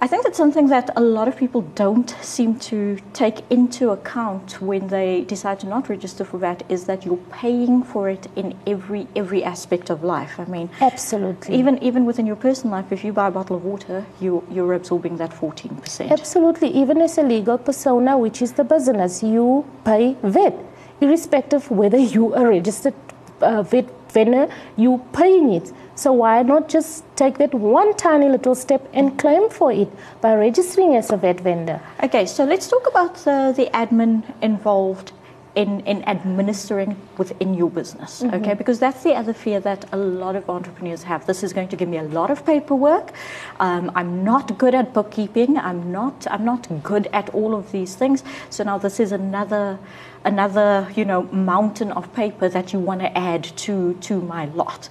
I 0.00 0.06
think 0.06 0.22
that's 0.22 0.38
something 0.38 0.68
that 0.68 0.90
a 0.94 1.00
lot 1.00 1.26
of 1.26 1.36
people 1.36 1.62
don't 1.74 2.08
seem 2.22 2.56
to 2.70 2.98
take 3.14 3.42
into 3.50 3.90
account 3.90 4.62
when 4.62 4.86
they 4.86 5.22
decide 5.22 5.58
to 5.60 5.66
not 5.66 5.88
register 5.88 6.24
for 6.24 6.38
VAT 6.38 6.62
is 6.68 6.84
that 6.84 7.04
you're 7.04 7.24
paying 7.32 7.82
for 7.82 8.08
it 8.08 8.28
in 8.36 8.56
every 8.64 9.08
every 9.16 9.42
aspect 9.42 9.90
of 9.90 10.04
life. 10.04 10.38
I 10.38 10.44
mean, 10.44 10.70
absolutely. 10.80 11.56
Even 11.56 11.82
even 11.82 12.06
within 12.06 12.26
your 12.26 12.36
personal 12.36 12.76
life, 12.76 12.92
if 12.92 13.02
you 13.02 13.12
buy 13.12 13.26
a 13.26 13.30
bottle 13.32 13.56
of 13.56 13.64
water, 13.64 14.06
you 14.20 14.44
you're 14.48 14.74
absorbing 14.74 15.16
that 15.16 15.32
14%. 15.32 16.10
Absolutely. 16.12 16.68
Even 16.68 17.02
as 17.02 17.18
a 17.18 17.24
legal 17.24 17.58
persona, 17.58 18.16
which 18.16 18.40
is 18.40 18.52
the 18.52 18.64
business, 18.64 19.22
you 19.24 19.64
pay 19.84 20.16
VAT, 20.22 20.54
irrespective 21.00 21.58
of 21.58 21.70
whether 21.72 21.98
you 21.98 22.34
are 22.34 22.46
registered 22.46 22.94
uh, 23.40 23.62
VAT 23.64 23.86
vendor, 24.12 24.48
you 24.76 25.04
paying 25.12 25.52
it. 25.52 25.72
So 25.94 26.12
why 26.12 26.42
not 26.42 26.68
just 26.68 27.04
take 27.16 27.38
that 27.38 27.52
one 27.54 27.94
tiny 27.96 28.28
little 28.28 28.54
step 28.54 28.88
and 28.92 29.18
claim 29.18 29.50
for 29.50 29.72
it 29.72 29.88
by 30.20 30.34
registering 30.34 30.94
as 30.94 31.10
a 31.10 31.16
VAT 31.16 31.40
vendor? 31.40 31.80
Okay, 32.02 32.26
so 32.26 32.44
let's 32.44 32.68
talk 32.68 32.86
about 32.86 33.16
the, 33.16 33.52
the 33.56 33.66
admin 33.74 34.22
involved 34.42 35.12
in, 35.58 35.80
in 35.80 36.04
administering 36.04 36.96
within 37.16 37.52
your 37.52 37.68
business, 37.68 38.22
mm-hmm. 38.22 38.36
okay? 38.36 38.54
Because 38.54 38.78
that's 38.78 39.02
the 39.02 39.14
other 39.14 39.32
fear 39.32 39.58
that 39.58 39.84
a 39.92 39.96
lot 39.96 40.36
of 40.36 40.48
entrepreneurs 40.48 41.02
have. 41.02 41.26
This 41.26 41.42
is 41.42 41.52
going 41.52 41.66
to 41.70 41.76
give 41.76 41.88
me 41.88 41.98
a 41.98 42.04
lot 42.04 42.30
of 42.30 42.46
paperwork. 42.46 43.12
Um, 43.58 43.90
I'm 43.96 44.22
not 44.22 44.56
good 44.56 44.72
at 44.76 44.94
bookkeeping. 44.94 45.58
I'm 45.58 45.90
not. 45.90 46.28
I'm 46.30 46.44
not 46.44 46.68
good 46.84 47.08
at 47.12 47.28
all 47.30 47.56
of 47.56 47.72
these 47.72 47.96
things. 47.96 48.22
So 48.50 48.62
now 48.62 48.78
this 48.78 49.00
is 49.00 49.10
another 49.10 49.80
another 50.24 50.88
you 50.94 51.04
know 51.04 51.22
mountain 51.32 51.90
of 51.92 52.12
paper 52.14 52.48
that 52.48 52.72
you 52.72 52.78
want 52.78 53.00
to 53.00 53.18
add 53.18 53.42
to 53.42 53.94
to 53.94 54.20
my 54.20 54.44
lot 54.46 54.88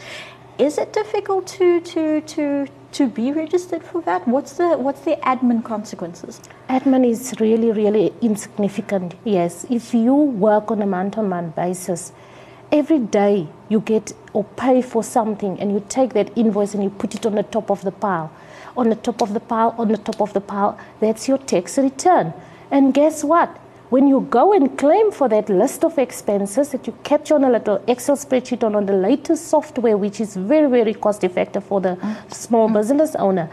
is 0.60 0.78
it 0.78 0.92
difficult 0.94 1.46
to 1.48 1.82
to 1.82 2.22
to 2.22 2.68
to 2.92 3.08
be 3.08 3.32
registered 3.32 3.84
for 3.84 4.02
that? 4.02 4.28
What's 4.28 4.54
the 4.54 4.70
what's 4.78 5.02
the 5.02 5.18
admin 5.18 5.64
consequences? 5.64 6.42
Admin 6.70 7.08
is 7.08 7.34
really 7.40 7.72
really 7.72 8.14
insignificant. 8.22 9.16
Yes, 9.24 9.66
if 9.70 9.94
you 9.94 10.14
work 10.16 10.72
on 10.72 10.82
a 10.82 10.88
month-on-month 10.88 11.56
basis, 11.56 12.12
every 12.72 13.00
day 13.00 13.48
you 13.70 13.82
get 13.82 14.14
or 14.34 14.44
pay 14.44 14.82
for 14.82 15.04
something, 15.04 15.60
and 15.60 15.72
you 15.72 15.84
take 15.90 16.14
that 16.14 16.36
invoice 16.36 16.74
and 16.74 16.84
you 16.84 16.90
put 16.90 17.14
it 17.14 17.26
on 17.26 17.36
the 17.36 17.44
top 17.44 17.70
of 17.70 17.84
the 17.84 17.92
pile, 17.92 18.32
on 18.76 18.90
the 18.90 18.96
top 18.96 19.22
of 19.22 19.34
the 19.34 19.40
pile, 19.40 19.76
on 19.78 19.90
the 19.90 19.98
top 19.98 20.22
of 20.22 20.34
the 20.34 20.42
pile. 20.42 20.78
That's 21.00 21.28
your 21.28 21.38
tax 21.38 21.78
return. 21.78 22.34
And 22.72 22.94
guess 22.94 23.24
what? 23.24 23.58
When 23.90 24.08
you 24.08 24.28
go 24.30 24.54
and 24.54 24.78
claim 24.78 25.12
for 25.12 25.30
that 25.30 25.50
list 25.50 25.84
of 25.86 25.98
expenses 25.98 26.70
that 26.70 26.88
you 26.88 26.94
capture 27.04 27.36
on 27.36 27.44
a 27.44 27.50
little 27.50 27.82
Excel 27.88 28.18
spreadsheet 28.18 28.64
on, 28.64 28.76
on 28.76 28.86
the 28.86 28.94
latest 28.94 29.48
software, 29.48 29.96
which 29.96 30.20
is 30.20 30.36
very, 30.36 30.70
very 30.70 30.94
cost 30.94 31.24
effective 31.24 31.64
for 31.64 31.80
the 31.80 31.98
small 32.30 32.68
business 32.70 33.16
owner, 33.16 33.50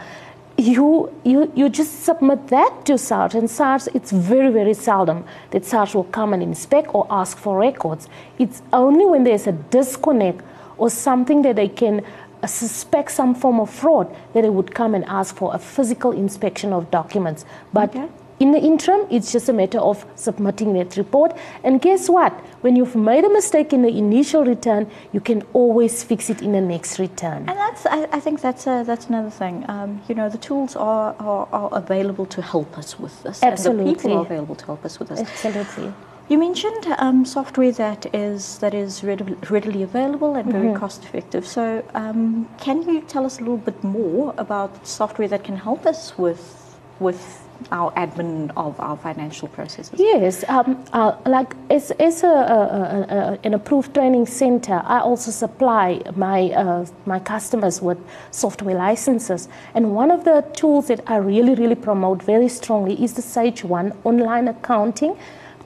you, 0.56 1.12
you, 1.24 1.52
you 1.54 1.68
just 1.68 2.04
submit 2.04 2.48
that 2.48 2.84
to 2.86 2.96
SARS, 2.96 3.34
and 3.34 3.50
SARS, 3.50 3.88
it's 3.88 4.12
very, 4.12 4.52
very 4.52 4.74
seldom 4.74 5.24
that 5.50 5.64
SARS 5.64 5.94
will 5.94 6.04
come 6.04 6.32
and 6.32 6.42
inspect 6.42 6.94
or 6.94 7.06
ask 7.10 7.36
for 7.36 7.58
records. 7.58 8.08
It's 8.38 8.62
only 8.72 9.04
when 9.04 9.24
there's 9.24 9.46
a 9.46 9.52
disconnect 9.52 10.42
or 10.76 10.90
something 10.90 11.42
that 11.42 11.56
they 11.56 11.68
can 11.68 12.04
uh, 12.42 12.46
suspect 12.46 13.10
some 13.10 13.34
form 13.34 13.58
of 13.60 13.70
fraud 13.70 14.14
that 14.32 14.42
they 14.42 14.50
would 14.50 14.74
come 14.74 14.94
and 14.94 15.04
ask 15.06 15.34
for 15.34 15.54
a 15.54 15.58
physical 15.58 16.12
inspection 16.12 16.72
of 16.72 16.90
documents. 16.90 17.44
But 17.72 17.90
okay. 17.90 18.08
In 18.40 18.50
the 18.50 18.58
interim, 18.58 19.06
it's 19.10 19.30
just 19.30 19.48
a 19.48 19.52
matter 19.52 19.78
of 19.78 20.04
submitting 20.16 20.72
that 20.74 20.96
report. 20.96 21.36
And 21.62 21.80
guess 21.80 22.08
what? 22.08 22.32
When 22.62 22.74
you've 22.74 22.96
made 22.96 23.24
a 23.24 23.28
mistake 23.30 23.72
in 23.72 23.82
the 23.82 23.96
initial 23.96 24.44
return, 24.44 24.90
you 25.12 25.20
can 25.20 25.42
always 25.52 26.02
fix 26.02 26.30
it 26.30 26.42
in 26.42 26.52
the 26.52 26.60
next 26.60 26.98
return. 26.98 27.48
And 27.48 27.56
that's, 27.56 27.86
I, 27.86 28.08
I 28.10 28.18
think 28.18 28.40
that's, 28.40 28.66
a, 28.66 28.82
that's 28.84 29.06
another 29.06 29.30
thing. 29.30 29.64
Um, 29.68 30.02
you 30.08 30.16
know, 30.16 30.28
the 30.28 30.38
tools 30.38 30.74
are, 30.74 31.14
are, 31.20 31.48
are, 31.52 31.68
available 31.72 32.26
to 32.26 32.42
help 32.42 32.76
us 32.76 32.98
with 32.98 33.22
this. 33.22 33.42
Absolutely. 33.42 33.86
And 33.86 33.90
the 33.90 34.02
people 34.02 34.18
are 34.18 34.22
available 34.22 34.56
to 34.56 34.66
help 34.66 34.84
us 34.84 34.98
with 34.98 35.10
this. 35.10 35.20
Absolutely. 35.20 35.92
You 36.28 36.38
mentioned 36.38 36.86
um, 36.98 37.26
software 37.26 37.70
that 37.72 38.12
is 38.14 38.58
that 38.60 38.72
is 38.72 39.04
readily, 39.04 39.36
readily 39.50 39.82
available 39.82 40.36
and 40.36 40.50
very 40.50 40.68
mm-hmm. 40.68 40.78
cost 40.78 41.04
effective. 41.04 41.46
So, 41.46 41.84
um, 41.92 42.48
can 42.58 42.82
you 42.88 43.02
tell 43.02 43.26
us 43.26 43.36
a 43.36 43.40
little 43.40 43.58
bit 43.58 43.84
more 43.84 44.34
about 44.38 44.86
software 44.86 45.28
that 45.28 45.44
can 45.44 45.56
help 45.56 45.84
us 45.84 46.16
with 46.16 46.78
with 46.98 47.43
our 47.70 47.92
admin 47.92 48.50
of 48.56 48.78
our 48.80 48.96
financial 48.96 49.48
processes? 49.48 49.98
Yes, 49.98 50.44
um, 50.48 50.84
uh, 50.92 51.16
like 51.26 51.54
as, 51.70 51.90
as 51.92 52.22
a, 52.22 52.28
a, 52.28 52.30
a, 52.30 53.38
an 53.44 53.54
approved 53.54 53.94
training 53.94 54.26
center, 54.26 54.82
I 54.84 55.00
also 55.00 55.30
supply 55.30 56.02
my 56.16 56.50
uh, 56.50 56.86
my 57.06 57.18
customers 57.18 57.80
with 57.80 57.98
software 58.30 58.76
licenses. 58.76 59.48
And 59.74 59.94
one 59.94 60.10
of 60.10 60.24
the 60.24 60.42
tools 60.54 60.88
that 60.88 61.00
I 61.06 61.16
really 61.16 61.54
really 61.54 61.74
promote 61.74 62.22
very 62.22 62.48
strongly 62.48 63.02
is 63.02 63.14
the 63.14 63.22
Sage 63.22 63.64
One 63.64 63.92
online 64.04 64.48
accounting 64.48 65.16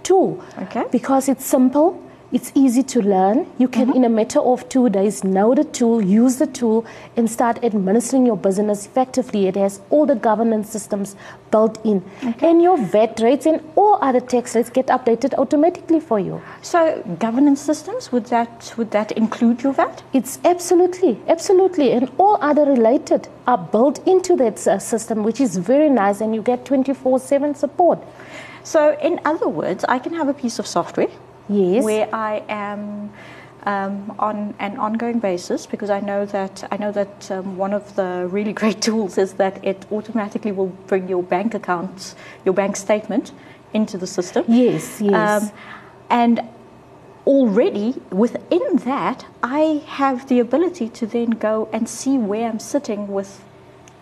tool. 0.02 0.42
Okay. 0.62 0.84
Because 0.90 1.28
it's 1.28 1.44
simple 1.44 2.02
it's 2.30 2.52
easy 2.54 2.82
to 2.82 3.00
learn. 3.00 3.46
You 3.58 3.68
can, 3.68 3.86
mm-hmm. 3.86 3.96
in 3.96 4.04
a 4.04 4.08
matter 4.10 4.38
of 4.40 4.68
two 4.68 4.90
days, 4.90 5.24
know 5.24 5.54
the 5.54 5.64
tool, 5.64 6.02
use 6.02 6.36
the 6.36 6.46
tool, 6.46 6.84
and 7.16 7.30
start 7.30 7.64
administering 7.64 8.26
your 8.26 8.36
business 8.36 8.84
effectively. 8.84 9.46
It 9.46 9.56
has 9.56 9.80
all 9.88 10.04
the 10.04 10.14
governance 10.14 10.68
systems 10.68 11.16
built 11.50 11.82
in. 11.86 12.04
Okay. 12.22 12.50
And 12.50 12.60
your 12.60 12.76
VAT 12.76 13.20
rates 13.20 13.46
and 13.46 13.62
all 13.76 13.98
other 14.02 14.20
tax 14.20 14.54
rates 14.54 14.68
get 14.68 14.88
updated 14.88 15.32
automatically 15.38 16.00
for 16.00 16.20
you. 16.20 16.42
So, 16.60 17.02
governance 17.18 17.62
systems, 17.62 18.12
would 18.12 18.26
that, 18.26 18.74
would 18.76 18.90
that 18.90 19.12
include 19.12 19.62
your 19.62 19.72
VAT? 19.72 20.02
It's 20.12 20.38
absolutely, 20.44 21.18
absolutely. 21.28 21.92
And 21.92 22.10
all 22.18 22.36
other 22.42 22.66
related 22.66 23.28
are 23.46 23.56
built 23.56 24.06
into 24.06 24.36
that 24.36 24.66
uh, 24.66 24.78
system, 24.78 25.22
which 25.22 25.40
is 25.40 25.56
very 25.56 25.88
nice, 25.88 26.20
and 26.20 26.34
you 26.34 26.42
get 26.42 26.66
24 26.66 27.20
7 27.20 27.54
support. 27.54 27.98
So, 28.64 28.98
in 29.00 29.18
other 29.24 29.48
words, 29.48 29.86
I 29.88 29.98
can 29.98 30.12
have 30.12 30.28
a 30.28 30.34
piece 30.34 30.58
of 30.58 30.66
software 30.66 31.08
yes. 31.48 31.84
where 31.84 32.08
I 32.14 32.42
am 32.48 33.10
um, 33.64 34.14
on 34.18 34.54
an 34.58 34.76
ongoing 34.76 35.18
basis 35.18 35.66
because 35.66 35.90
I 35.90 36.00
know 36.00 36.24
that 36.26 36.66
I 36.70 36.76
know 36.76 36.92
that 36.92 37.30
um, 37.30 37.56
one 37.56 37.72
of 37.72 37.94
the 37.96 38.28
really 38.30 38.52
great 38.62 38.80
tools 38.80 39.18
is 39.18 39.34
that 39.34 39.62
it 39.64 39.86
automatically 39.90 40.52
will 40.52 40.72
bring 40.86 41.08
your 41.08 41.22
bank 41.22 41.54
accounts, 41.54 42.14
your 42.44 42.54
bank 42.54 42.76
statement 42.76 43.32
into 43.74 43.98
the 43.98 44.06
system. 44.06 44.44
Yes, 44.48 45.00
yes. 45.00 45.42
Um, 45.42 45.50
and 46.10 46.40
already 47.26 48.00
within 48.10 48.76
that, 48.76 49.26
I 49.42 49.82
have 49.86 50.28
the 50.28 50.40
ability 50.40 50.88
to 50.88 51.06
then 51.06 51.30
go 51.30 51.68
and 51.72 51.88
see 51.88 52.16
where 52.16 52.48
I'm 52.48 52.58
sitting 52.58 53.08
with 53.08 53.44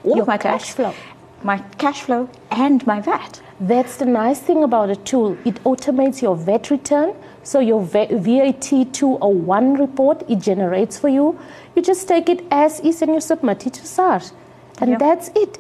all 0.05 0.25
my 0.25 0.39
cash 0.39 0.71
flow, 0.71 0.95
my 1.43 1.59
cash 1.79 2.03
flow, 2.03 2.31
and 2.51 2.87
my 2.87 3.01
VAT. 3.01 3.43
That's 3.59 3.97
the 3.97 4.07
nice 4.07 4.39
thing 4.39 4.63
about 4.63 4.91
a 4.91 4.97
tool. 4.97 5.37
It 5.45 5.57
automates 5.65 6.23
your 6.23 6.37
VAT 6.37 6.71
return 6.71 7.17
so 7.47 7.61
your 7.61 7.81
VAT 7.81 8.93
201 8.93 9.75
report, 9.75 10.29
it 10.29 10.41
generates 10.41 10.99
for 10.99 11.09
you. 11.09 11.39
You 11.77 11.83
just 11.83 12.09
take 12.09 12.29
it 12.29 12.45
as 12.51 12.81
is 12.81 13.03
and 13.03 13.15
you 13.15 13.21
submit 13.21 13.65
it 13.69 13.75
to 13.75 13.87
SARS. 13.87 14.33
And 14.81 14.91
yep. 14.91 14.99
that's 14.99 15.29
it. 15.37 15.57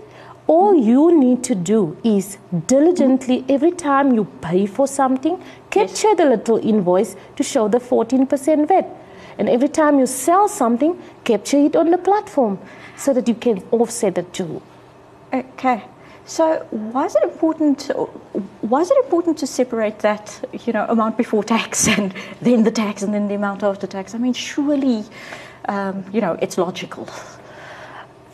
All 0.48 0.74
you 0.74 1.16
need 1.16 1.44
to 1.44 1.54
do 1.54 1.96
is 2.02 2.38
diligently, 2.66 3.44
every 3.48 3.70
time 3.70 4.14
you 4.14 4.24
pay 4.40 4.66
for 4.66 4.88
something, 4.88 5.40
capture 5.70 6.12
the 6.16 6.24
little 6.24 6.56
invoice 6.56 7.14
to 7.36 7.44
show 7.44 7.68
the 7.68 7.78
14% 7.78 8.66
VAT. 8.66 8.88
And 9.38 9.48
every 9.48 9.68
time 9.68 10.00
you 10.00 10.06
sell 10.06 10.48
something, 10.48 11.00
capture 11.22 11.58
it 11.58 11.76
on 11.76 11.92
the 11.92 11.98
platform 11.98 12.58
so 12.96 13.12
that 13.12 13.28
you 13.28 13.34
can 13.36 13.62
offset 13.70 14.18
it 14.18 14.32
too. 14.32 14.60
Okay. 15.32 15.84
So 16.26 16.66
why 16.70 17.06
is 17.06 17.14
it 17.14 17.22
important? 17.22 17.88
Why 18.60 18.80
is 18.80 18.90
it 18.90 18.98
important 19.04 19.38
to 19.38 19.46
separate 19.46 20.00
that, 20.00 20.44
you 20.66 20.72
know, 20.72 20.84
amount 20.88 21.16
before 21.16 21.44
tax 21.44 21.86
and 21.96 22.12
then 22.42 22.64
the 22.64 22.72
tax 22.72 23.02
and 23.02 23.14
then 23.14 23.28
the 23.28 23.34
amount 23.34 23.62
after 23.62 23.86
tax? 23.86 24.14
I 24.14 24.18
mean, 24.18 24.32
surely, 24.32 25.04
um, 25.68 26.04
you 26.12 26.20
know, 26.20 26.36
it's 26.42 26.58
logical. 26.58 27.08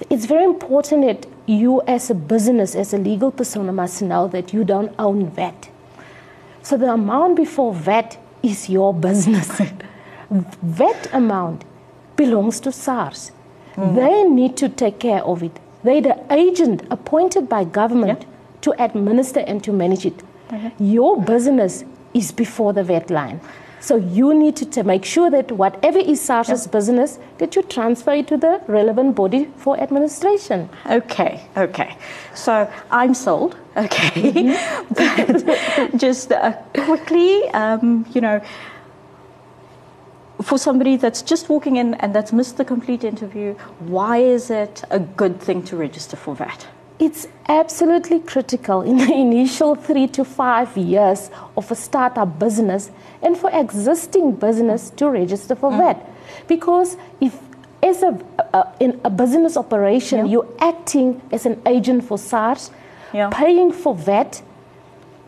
It's 0.09 0.25
very 0.25 0.45
important 0.45 1.05
that 1.05 1.27
you, 1.47 1.83
as 1.87 2.11
a 2.11 2.15
business, 2.15 2.75
as 2.75 2.95
a 2.95 2.99
legal 2.99 3.31
persona, 3.31 3.73
must 3.73 4.01
know 4.03 4.27
that 4.29 4.53
you 4.53 4.65
don't 4.65 4.93
own 4.99 5.29
VAT. 5.31 5.69
So 6.63 6.77
the 6.77 6.93
amount 6.93 7.37
before 7.37 7.75
VAT 7.75 8.19
is 8.43 8.71
your 8.71 8.95
business. 8.95 9.49
VAT 10.31 11.09
amount 11.13 11.65
belongs 12.17 12.59
to 12.61 12.73
SARS. 12.73 13.33
Mm. 13.77 13.95
They 13.95 14.23
need 14.25 14.57
to 14.57 14.69
take 14.69 14.99
care 14.99 15.23
of 15.23 15.43
it. 15.43 15.59
They're 15.85 16.01
the 16.01 16.25
agent 16.31 16.85
appointed 16.91 17.49
by 17.49 17.65
government 17.65 18.21
yeah. 18.23 18.29
to 18.63 18.85
administer 18.85 19.41
and 19.41 19.63
to 19.65 19.73
manage 19.73 20.07
it. 20.07 20.23
Your 20.79 21.21
business 21.21 21.85
is 22.15 22.31
before 22.31 22.73
the 22.73 22.85
VAT 22.85 23.11
line. 23.11 23.41
So 23.81 23.97
you 23.97 24.33
need 24.33 24.55
to, 24.57 24.67
to 24.67 24.85
make 24.85 25.05
sure 25.05 25.29
that 25.31 25.51
whatever 25.51 25.99
is 25.99 26.21
SARS's 26.21 26.69
business, 26.69 27.19
that 27.39 27.57
you 27.57 27.63
transfer 27.63 28.13
it 28.13 28.29
to 28.29 28.37
the 28.37 28.61
relevant 28.69 29.17
body 29.17 29.49
for 29.57 29.77
administration. 29.81 30.69
Okay, 30.87 31.45
okay. 31.57 31.97
So 32.33 32.71
I'm 32.93 33.13
sold. 33.13 33.57
Okay, 33.77 34.33
mm-hmm. 34.33 34.95
but 35.91 35.97
just 35.99 36.31
uh, 36.31 36.53
quickly, 36.75 37.49
um, 37.49 38.07
you 38.13 38.21
know, 38.21 38.41
for 40.43 40.59
somebody 40.59 40.97
that's 40.97 41.23
just 41.23 41.49
walking 41.49 41.77
in 41.77 41.95
and 41.95 42.15
that's 42.15 42.33
missed 42.33 42.57
the 42.57 42.65
complete 42.65 43.05
interview, 43.05 43.55
why 43.81 44.19
is 44.19 44.51
it 44.51 44.83
a 44.91 44.99
good 44.99 45.41
thing 45.41 45.63
to 45.65 45.77
register 45.77 46.17
for 46.17 46.35
VAT? 46.35 46.67
It's 46.99 47.27
absolutely 47.49 48.21
critical 48.21 48.83
in 48.83 48.97
the 48.97 49.13
initial 49.13 49.75
three 49.75 50.07
to 50.09 50.25
five 50.25 50.77
years 50.77 51.31
of 51.57 51.71
a 51.71 51.75
startup 51.75 52.39
business 52.39 52.91
and 53.23 53.37
for 53.37 53.51
existing 53.53 54.37
business 54.37 54.91
to 54.91 55.09
register 55.09 55.55
for 55.55 55.71
mm. 55.71 55.79
VAT. 55.79 56.11
Because 56.47 56.97
if 57.21 57.39
as 57.83 58.03
a, 58.03 58.19
a, 58.55 58.73
in 58.79 59.01
a 59.05 59.11
business 59.11 59.57
operation, 59.57 60.21
yeah. 60.21 60.33
you're 60.33 60.49
acting 60.61 61.21
as 61.33 61.47
an 61.47 61.61
agent 61.67 62.05
for 62.05 62.17
SARS, 62.17 62.71
yeah. 63.13 63.29
paying 63.33 63.73
for 63.73 63.95
VAT 63.95 64.41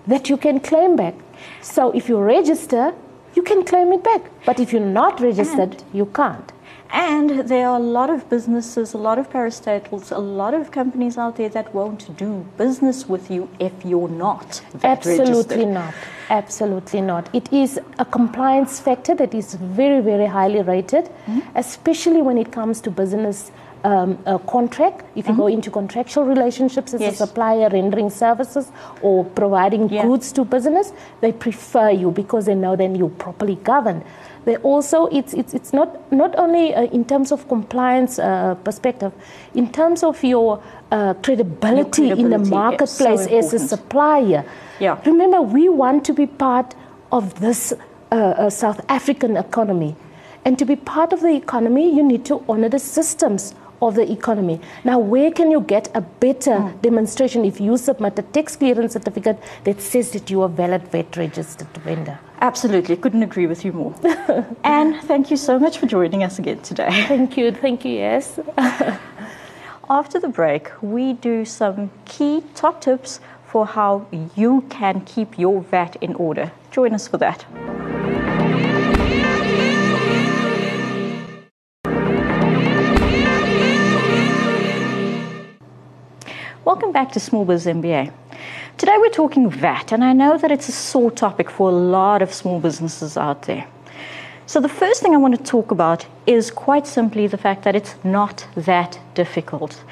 that 0.06 0.28
you 0.28 0.36
can 0.36 0.60
claim 0.60 0.96
back. 0.96 1.14
So 1.60 1.90
if 1.90 2.08
you 2.08 2.18
register, 2.18 2.94
you 3.34 3.42
can 3.42 3.64
claim 3.64 3.92
it 3.92 4.02
back. 4.04 4.30
But 4.46 4.60
if 4.60 4.72
you're 4.72 4.80
not 4.80 5.20
registered, 5.20 5.74
and, 5.74 5.84
you 5.92 6.06
can't. 6.06 6.52
And 6.90 7.48
there 7.48 7.68
are 7.68 7.76
a 7.76 7.82
lot 7.82 8.08
of 8.08 8.28
businesses, 8.30 8.94
a 8.94 8.98
lot 8.98 9.18
of 9.18 9.28
parastatals, 9.28 10.12
a 10.12 10.18
lot 10.18 10.54
of 10.54 10.70
companies 10.70 11.18
out 11.18 11.36
there 11.36 11.48
that 11.48 11.74
won't 11.74 12.16
do 12.16 12.46
business 12.56 13.08
with 13.08 13.30
you 13.30 13.48
if 13.58 13.72
you're 13.84 14.08
not 14.08 14.62
Absolutely 14.84 15.24
registered. 15.24 15.68
not. 15.68 15.94
Absolutely 16.30 17.00
not. 17.00 17.34
It 17.34 17.52
is 17.52 17.80
a 17.98 18.04
compliance 18.04 18.78
factor 18.78 19.14
that 19.16 19.34
is 19.34 19.54
very, 19.54 20.00
very 20.00 20.26
highly 20.26 20.62
rated, 20.62 21.06
mm-hmm. 21.06 21.40
especially 21.56 22.22
when 22.22 22.38
it 22.38 22.52
comes 22.52 22.80
to 22.82 22.90
business 22.90 23.50
um, 23.84 24.18
a 24.26 24.38
contract, 24.38 25.04
if 25.14 25.26
you 25.26 25.32
mm-hmm. 25.32 25.40
go 25.42 25.46
into 25.46 25.70
contractual 25.70 26.24
relationships 26.24 26.94
as 26.94 27.00
yes. 27.00 27.14
a 27.14 27.26
supplier 27.26 27.68
rendering 27.68 28.10
services 28.10 28.72
or 29.02 29.24
providing 29.24 29.88
yeah. 29.90 30.02
goods 30.02 30.32
to 30.32 30.44
business, 30.44 30.92
they 31.20 31.32
prefer 31.32 31.90
you 31.90 32.10
because 32.10 32.46
they 32.46 32.54
know 32.54 32.76
then 32.76 32.94
you're 32.94 33.10
properly 33.10 33.56
governed. 33.56 34.02
They 34.46 34.56
also, 34.56 35.06
it's, 35.06 35.32
it's, 35.32 35.54
it's 35.54 35.72
not, 35.72 36.12
not 36.12 36.38
only 36.38 36.74
uh, 36.74 36.84
in 36.84 37.04
terms 37.04 37.32
of 37.32 37.48
compliance 37.48 38.18
uh, 38.18 38.54
perspective, 38.56 39.12
in 39.54 39.70
terms 39.72 40.02
of 40.02 40.22
your, 40.22 40.62
uh, 40.90 41.14
credibility, 41.14 42.06
your 42.06 42.16
credibility, 42.16 42.22
in 42.22 42.30
the 42.30 42.38
marketplace 42.38 43.24
so 43.24 43.38
as 43.38 43.54
a 43.54 43.58
supplier. 43.58 44.44
Yeah. 44.80 45.00
Remember, 45.06 45.40
we 45.40 45.68
want 45.68 46.04
to 46.06 46.12
be 46.12 46.26
part 46.26 46.74
of 47.12 47.40
this 47.40 47.72
uh, 48.12 48.14
uh, 48.14 48.50
South 48.50 48.80
African 48.88 49.36
economy. 49.36 49.96
And 50.44 50.58
to 50.58 50.66
be 50.66 50.76
part 50.76 51.12
of 51.12 51.20
the 51.20 51.34
economy, 51.34 51.94
you 51.94 52.02
need 52.02 52.24
to 52.26 52.44
honor 52.48 52.68
the 52.68 52.78
systems 52.78 53.54
of 53.80 53.94
the 53.94 54.10
economy. 54.10 54.60
Now, 54.84 54.98
where 54.98 55.30
can 55.30 55.50
you 55.50 55.60
get 55.60 55.88
a 55.94 56.00
better 56.00 56.52
mm. 56.52 56.82
demonstration 56.82 57.44
if 57.44 57.60
you 57.60 57.76
submit 57.76 58.18
a 58.18 58.22
tax 58.22 58.56
clearance 58.56 58.92
certificate 58.92 59.38
that 59.64 59.80
says 59.80 60.10
that 60.12 60.30
you 60.30 60.42
are 60.42 60.48
valid 60.48 60.88
VAT 60.88 61.16
registered 61.16 61.68
vendor? 61.78 62.18
Absolutely, 62.40 62.96
couldn't 62.96 63.22
agree 63.22 63.46
with 63.46 63.64
you 63.64 63.72
more. 63.72 63.94
Anne, 64.64 65.00
thank 65.02 65.30
you 65.30 65.36
so 65.36 65.58
much 65.58 65.78
for 65.78 65.86
joining 65.86 66.22
us 66.22 66.38
again 66.38 66.60
today. 66.60 67.04
Thank 67.08 67.36
you, 67.36 67.52
thank 67.52 67.84
you, 67.84 67.92
yes. 67.92 68.38
After 69.88 70.18
the 70.18 70.28
break, 70.28 70.70
we 70.82 71.12
do 71.12 71.44
some 71.44 71.90
key 72.04 72.42
top 72.54 72.80
tips 72.80 73.20
for 73.46 73.66
how 73.66 74.06
you 74.34 74.64
can 74.68 75.02
keep 75.02 75.38
your 75.38 75.60
VAT 75.62 75.96
in 76.00 76.14
order. 76.14 76.50
Join 76.70 76.94
us 76.94 77.06
for 77.06 77.18
that. 77.18 77.44
Back 86.94 87.10
to 87.10 87.18
Small 87.18 87.44
Biz 87.44 87.66
MBA. 87.66 88.12
Today 88.78 88.94
we're 88.98 89.10
talking 89.10 89.50
VAT, 89.50 89.90
and 89.90 90.04
I 90.04 90.12
know 90.12 90.38
that 90.38 90.52
it's 90.52 90.68
a 90.68 90.72
sore 90.72 91.10
topic 91.10 91.50
for 91.50 91.68
a 91.68 91.72
lot 91.72 92.22
of 92.22 92.32
small 92.32 92.60
businesses 92.60 93.16
out 93.16 93.42
there. 93.42 93.66
So, 94.46 94.60
the 94.60 94.68
first 94.68 95.02
thing 95.02 95.12
I 95.12 95.16
want 95.16 95.36
to 95.36 95.42
talk 95.42 95.72
about 95.72 96.06
is 96.24 96.52
quite 96.52 96.86
simply 96.86 97.26
the 97.26 97.36
fact 97.36 97.64
that 97.64 97.74
it's 97.74 97.96
not 98.04 98.46
that 98.54 99.00
difficult. 99.14 99.82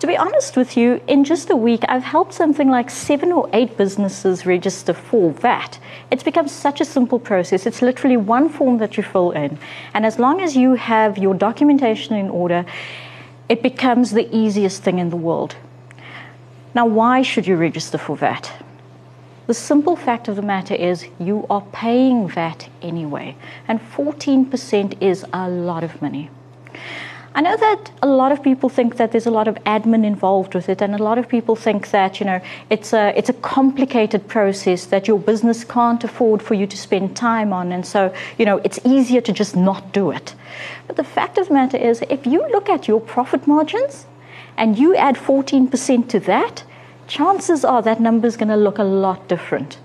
To 0.00 0.08
be 0.08 0.16
honest 0.16 0.56
with 0.56 0.76
you, 0.76 1.00
in 1.06 1.22
just 1.22 1.48
a 1.48 1.54
week, 1.54 1.84
I've 1.88 2.02
helped 2.02 2.34
something 2.34 2.68
like 2.68 2.90
seven 2.90 3.30
or 3.30 3.48
eight 3.52 3.76
businesses 3.76 4.44
register 4.44 4.94
for 4.94 5.30
VAT. 5.30 5.78
It's 6.10 6.24
become 6.24 6.48
such 6.48 6.80
a 6.80 6.84
simple 6.84 7.20
process. 7.20 7.66
It's 7.66 7.82
literally 7.82 8.16
one 8.16 8.48
form 8.48 8.78
that 8.78 8.96
you 8.96 9.04
fill 9.04 9.30
in. 9.30 9.58
And 9.94 10.04
as 10.04 10.18
long 10.18 10.40
as 10.40 10.56
you 10.56 10.74
have 10.74 11.18
your 11.18 11.34
documentation 11.34 12.16
in 12.16 12.28
order, 12.28 12.64
it 13.48 13.62
becomes 13.62 14.10
the 14.10 14.26
easiest 14.36 14.82
thing 14.82 14.98
in 14.98 15.10
the 15.10 15.16
world. 15.16 15.54
Now, 16.74 16.86
why 16.86 17.22
should 17.22 17.46
you 17.46 17.56
register 17.56 17.98
for 17.98 18.16
VAT? 18.16 18.52
The 19.46 19.54
simple 19.54 19.96
fact 19.96 20.28
of 20.28 20.36
the 20.36 20.42
matter 20.42 20.74
is 20.74 21.06
you 21.18 21.46
are 21.48 21.62
paying 21.72 22.28
VAT 22.28 22.68
anyway, 22.82 23.34
and 23.66 23.80
14% 23.80 25.00
is 25.00 25.24
a 25.32 25.48
lot 25.48 25.82
of 25.82 26.02
money. 26.02 26.28
I 27.34 27.40
know 27.40 27.56
that 27.56 27.90
a 28.02 28.06
lot 28.06 28.32
of 28.32 28.42
people 28.42 28.68
think 28.68 28.96
that 28.96 29.12
there's 29.12 29.26
a 29.26 29.30
lot 29.30 29.48
of 29.48 29.54
admin 29.64 30.04
involved 30.04 30.54
with 30.54 30.68
it, 30.68 30.82
and 30.82 30.94
a 30.94 31.02
lot 31.02 31.18
of 31.18 31.28
people 31.28 31.56
think 31.56 31.90
that 31.92 32.20
you 32.20 32.26
know 32.26 32.40
it's 32.68 32.92
a 32.92 33.16
it's 33.16 33.28
a 33.28 33.32
complicated 33.34 34.26
process 34.28 34.86
that 34.86 35.06
your 35.06 35.18
business 35.18 35.62
can't 35.64 36.02
afford 36.04 36.42
for 36.42 36.54
you 36.54 36.66
to 36.66 36.76
spend 36.76 37.16
time 37.16 37.52
on, 37.52 37.70
and 37.70 37.86
so 37.86 38.12
you 38.38 38.44
know 38.44 38.58
it's 38.64 38.80
easier 38.84 39.20
to 39.20 39.32
just 39.32 39.56
not 39.56 39.92
do 39.92 40.10
it. 40.10 40.34
But 40.86 40.96
the 40.96 41.04
fact 41.04 41.38
of 41.38 41.48
the 41.48 41.54
matter 41.54 41.76
is, 41.76 42.02
if 42.10 42.26
you 42.26 42.40
look 42.50 42.68
at 42.68 42.88
your 42.88 43.00
profit 43.00 43.46
margins 43.46 44.06
and 44.58 44.78
you 44.78 44.96
add 44.96 45.14
14% 45.16 46.08
to 46.08 46.20
that, 46.20 46.64
chances 47.06 47.64
are 47.64 47.80
that 47.82 48.00
number 48.00 48.26
is 48.26 48.36
going 48.36 48.48
to 48.48 48.56
look 48.56 48.78
a 48.78 48.84
lot 48.84 49.28
different. 49.28 49.78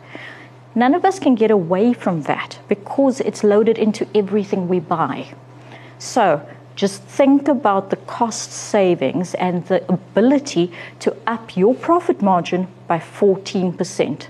None 0.75 0.95
of 0.95 1.05
us 1.05 1.19
can 1.19 1.35
get 1.35 1.51
away 1.51 1.93
from 1.93 2.23
that 2.23 2.57
because 2.67 3.19
it's 3.21 3.43
loaded 3.43 3.77
into 3.77 4.07
everything 4.15 4.67
we 4.67 4.79
buy. 4.79 5.35
So 5.99 6.45
just 6.75 7.03
think 7.03 7.47
about 7.47 7.91
the 7.91 7.97
cost 7.97 8.51
savings 8.51 9.35
and 9.35 9.63
the 9.67 9.87
ability 9.93 10.71
to 11.01 11.15
up 11.27 11.55
your 11.55 11.75
profit 11.75 12.23
margin 12.23 12.67
by 12.87 12.97
14%. 12.97 14.27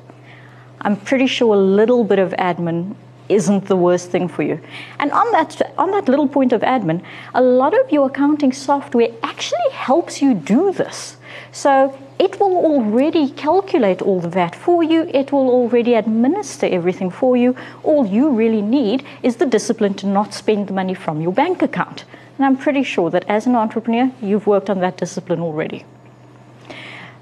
I'm 0.82 0.97
pretty 0.97 1.27
sure 1.27 1.56
a 1.56 1.58
little 1.58 2.03
bit 2.03 2.19
of 2.19 2.32
admin 2.34 2.95
isn't 3.29 3.65
the 3.65 3.75
worst 3.75 4.09
thing 4.09 4.27
for 4.27 4.43
you. 4.43 4.59
And 4.99 5.12
on 5.12 5.31
that, 5.31 5.73
on 5.77 5.91
that 5.91 6.07
little 6.07 6.27
point 6.27 6.53
of 6.53 6.62
admin, 6.62 7.01
a 7.33 7.41
lot 7.41 7.73
of 7.73 7.91
your 7.91 8.07
accounting 8.07 8.51
software 8.51 9.09
actually 9.23 9.69
helps 9.71 10.21
you 10.21 10.33
do 10.33 10.71
this. 10.73 11.17
So 11.51 11.97
it 12.19 12.39
will 12.39 12.57
already 12.57 13.29
calculate 13.31 14.01
all 14.01 14.19
the 14.19 14.29
VAT 14.29 14.55
for 14.55 14.83
you, 14.83 15.09
it 15.13 15.31
will 15.31 15.49
already 15.49 15.95
administer 15.95 16.67
everything 16.67 17.09
for 17.09 17.36
you. 17.36 17.55
All 17.83 18.05
you 18.05 18.29
really 18.29 18.62
need 18.62 19.03
is 19.23 19.38
the 19.38 19.45
discipline 19.45 19.93
to 19.95 20.07
not 20.07 20.33
spend 20.33 20.67
the 20.67 20.73
money 20.73 20.93
from 20.93 21.21
your 21.21 21.33
bank 21.33 21.62
account. 21.62 22.05
And 22.38 22.45
I'm 22.45 22.57
pretty 22.57 22.83
sure 22.83 23.09
that 23.09 23.25
as 23.27 23.45
an 23.45 23.55
entrepreneur, 23.55 24.12
you've 24.21 24.47
worked 24.47 24.69
on 24.69 24.79
that 24.79 24.97
discipline 24.97 25.39
already. 25.39 25.86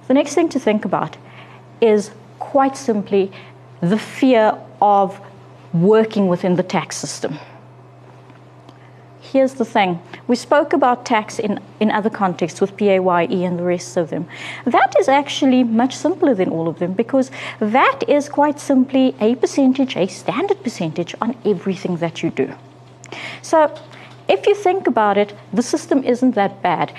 The 0.08 0.14
next 0.14 0.36
thing 0.36 0.50
to 0.50 0.60
think 0.60 0.86
about 0.86 1.18
is 1.80 2.12
quite 2.40 2.76
simply 2.76 3.32
the 3.82 3.98
fear 3.98 4.58
of 4.82 5.20
working 5.74 6.28
within 6.28 6.56
the 6.56 6.64
tax 6.64 6.98
system. 6.98 7.40
here's 9.32 9.54
the 9.54 9.66
thing. 9.66 10.00
We 10.28 10.36
spoke 10.36 10.74
about 10.74 11.06
tax 11.06 11.40
in, 11.40 11.60
in 11.80 11.90
other 11.90 12.10
contexts 12.10 12.60
with 12.60 12.76
PAYE 12.76 13.46
and 13.46 13.58
the 13.58 13.64
rest 13.64 13.98
of 13.98 14.10
them. 14.10 14.28
That 14.66 14.94
is 15.00 15.08
actually 15.08 15.64
much 15.64 15.96
simpler 15.96 16.34
than 16.34 16.50
all 16.50 16.68
of 16.68 16.80
them 16.80 16.94
because 16.94 17.32
that 17.60 18.00
is 18.08 18.28
quite 18.28 18.60
simply 18.60 19.16
a 19.20 19.36
percentage, 19.36 19.96
a 19.96 20.08
standard 20.08 20.62
percentage 20.64 21.16
on 21.22 21.36
everything 21.46 21.98
that 21.98 22.22
you 22.22 22.30
do. 22.30 22.54
So 23.42 23.74
if 24.28 24.46
you 24.48 24.56
think 24.56 24.88
about 24.88 25.18
it, 25.18 25.34
the 25.54 25.64
system 25.64 26.04
isn't 26.04 26.36
that 26.36 26.62
bad. 26.62 26.94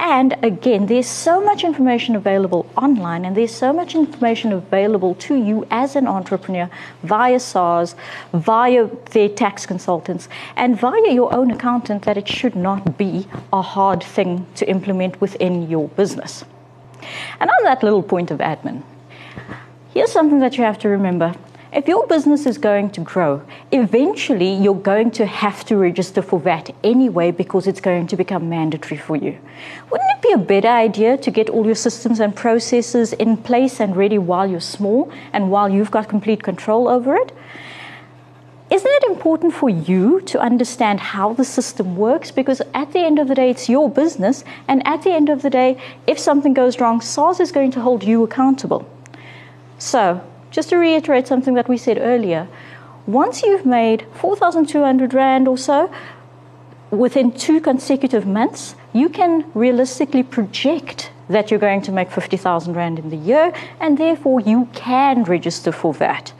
And 0.00 0.36
again, 0.44 0.86
there's 0.86 1.08
so 1.08 1.40
much 1.40 1.64
information 1.64 2.14
available 2.14 2.70
online, 2.76 3.24
and 3.24 3.36
there's 3.36 3.52
so 3.52 3.72
much 3.72 3.96
information 3.96 4.52
available 4.52 5.16
to 5.16 5.34
you 5.34 5.66
as 5.72 5.96
an 5.96 6.06
entrepreneur 6.06 6.70
via 7.02 7.40
SARS, 7.40 7.96
via 8.32 8.86
their 9.10 9.28
tax 9.28 9.66
consultants, 9.66 10.28
and 10.54 10.78
via 10.78 11.12
your 11.12 11.34
own 11.34 11.50
accountant 11.50 12.04
that 12.04 12.16
it 12.16 12.28
should 12.28 12.54
not 12.54 12.96
be 12.96 13.26
a 13.52 13.60
hard 13.60 14.00
thing 14.00 14.46
to 14.54 14.70
implement 14.70 15.20
within 15.20 15.68
your 15.68 15.88
business. 15.88 16.44
And 17.40 17.50
on 17.50 17.64
that 17.64 17.82
little 17.82 18.04
point 18.04 18.30
of 18.30 18.38
admin, 18.38 18.84
here's 19.92 20.12
something 20.12 20.38
that 20.38 20.56
you 20.56 20.62
have 20.62 20.78
to 20.78 20.88
remember 20.88 21.34
if 21.70 21.86
your 21.86 22.06
business 22.06 22.46
is 22.46 22.56
going 22.56 22.90
to 22.90 23.00
grow, 23.02 23.42
eventually 23.72 24.54
you're 24.54 24.74
going 24.74 25.10
to 25.12 25.26
have 25.26 25.64
to 25.66 25.76
register 25.76 26.22
for 26.22 26.40
VAT 26.40 26.74
anyway 26.82 27.30
because 27.30 27.66
it's 27.66 27.80
going 27.80 28.06
to 28.06 28.16
become 28.16 28.48
mandatory 28.48 28.96
for 28.96 29.16
you. 29.16 29.38
Wouldn't 29.90 30.10
it 30.10 30.22
be 30.22 30.32
a 30.32 30.38
better 30.38 30.68
idea 30.68 31.18
to 31.18 31.30
get 31.30 31.50
all 31.50 31.66
your 31.66 31.74
systems 31.74 32.20
and 32.20 32.34
processes 32.34 33.12
in 33.12 33.36
place 33.36 33.80
and 33.80 33.96
ready 33.96 34.16
while 34.16 34.46
you're 34.46 34.60
small 34.60 35.12
and 35.32 35.50
while 35.50 35.68
you've 35.68 35.90
got 35.90 36.08
complete 36.08 36.42
control 36.42 36.88
over 36.88 37.14
it? 37.14 37.32
Isn't 38.70 38.90
it 38.90 39.04
important 39.04 39.54
for 39.54 39.70
you 39.70 40.20
to 40.22 40.38
understand 40.40 41.00
how 41.00 41.32
the 41.32 41.44
system 41.44 41.96
works? 41.96 42.30
Because 42.30 42.60
at 42.74 42.92
the 42.92 43.00
end 43.00 43.18
of 43.18 43.28
the 43.28 43.34
day, 43.34 43.50
it's 43.50 43.68
your 43.68 43.88
business, 43.90 44.44
and 44.68 44.86
at 44.86 45.02
the 45.02 45.12
end 45.12 45.30
of 45.30 45.40
the 45.40 45.48
day, 45.48 45.78
if 46.06 46.18
something 46.18 46.52
goes 46.52 46.78
wrong, 46.78 47.00
SARS 47.00 47.40
is 47.40 47.50
going 47.50 47.70
to 47.72 47.80
hold 47.80 48.04
you 48.04 48.22
accountable. 48.24 48.86
So, 49.78 50.22
just 50.58 50.70
to 50.70 50.76
reiterate 50.76 51.28
something 51.28 51.54
that 51.54 51.68
we 51.68 51.76
said 51.76 51.98
earlier, 51.98 52.48
once 53.06 53.44
you've 53.44 53.64
made 53.64 54.04
4,200 54.14 55.14
Rand 55.14 55.46
or 55.46 55.56
so 55.56 55.88
within 56.90 57.30
two 57.30 57.60
consecutive 57.60 58.26
months, 58.26 58.74
you 58.92 59.08
can 59.08 59.44
realistically 59.54 60.24
project 60.24 61.12
that 61.28 61.48
you're 61.48 61.60
going 61.60 61.80
to 61.82 61.92
make 61.92 62.10
50,000 62.10 62.74
Rand 62.74 62.98
in 62.98 63.08
the 63.08 63.16
year, 63.16 63.52
and 63.78 63.98
therefore 63.98 64.40
you 64.40 64.68
can 64.72 65.22
register 65.22 65.70
for 65.70 65.94
that. 65.94 66.32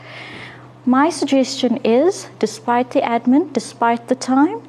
My 0.85 1.11
suggestion 1.11 1.76
is, 1.85 2.26
despite 2.40 2.90
the 2.90 3.02
admin, 3.02 3.52
despite 3.52 4.09
the 4.09 4.16
time, 4.16 4.61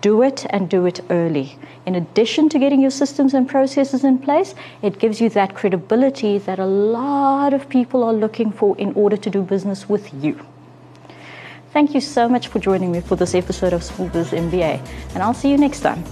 do 0.00 0.22
it 0.22 0.46
and 0.50 0.68
do 0.68 0.86
it 0.86 1.00
early. 1.10 1.58
In 1.86 1.94
addition 1.94 2.48
to 2.50 2.58
getting 2.58 2.80
your 2.80 2.90
systems 2.90 3.34
and 3.34 3.48
processes 3.48 4.04
in 4.04 4.18
place, 4.18 4.54
it 4.82 4.98
gives 4.98 5.20
you 5.20 5.28
that 5.30 5.54
credibility 5.54 6.38
that 6.38 6.58
a 6.58 6.66
lot 6.66 7.54
of 7.54 7.68
people 7.68 8.04
are 8.04 8.12
looking 8.12 8.52
for 8.52 8.76
in 8.78 8.92
order 8.94 9.16
to 9.16 9.30
do 9.30 9.42
business 9.42 9.88
with 9.88 10.12
you. 10.22 10.38
Thank 11.72 11.94
you 11.94 12.00
so 12.00 12.28
much 12.28 12.48
for 12.48 12.58
joining 12.58 12.92
me 12.92 13.00
for 13.00 13.16
this 13.16 13.34
episode 13.34 13.72
of 13.72 13.82
Small 13.82 14.08
Biz 14.08 14.30
MBA, 14.30 14.84
and 15.14 15.22
I'll 15.22 15.34
see 15.34 15.50
you 15.50 15.58
next 15.58 15.80
time. 15.80 16.02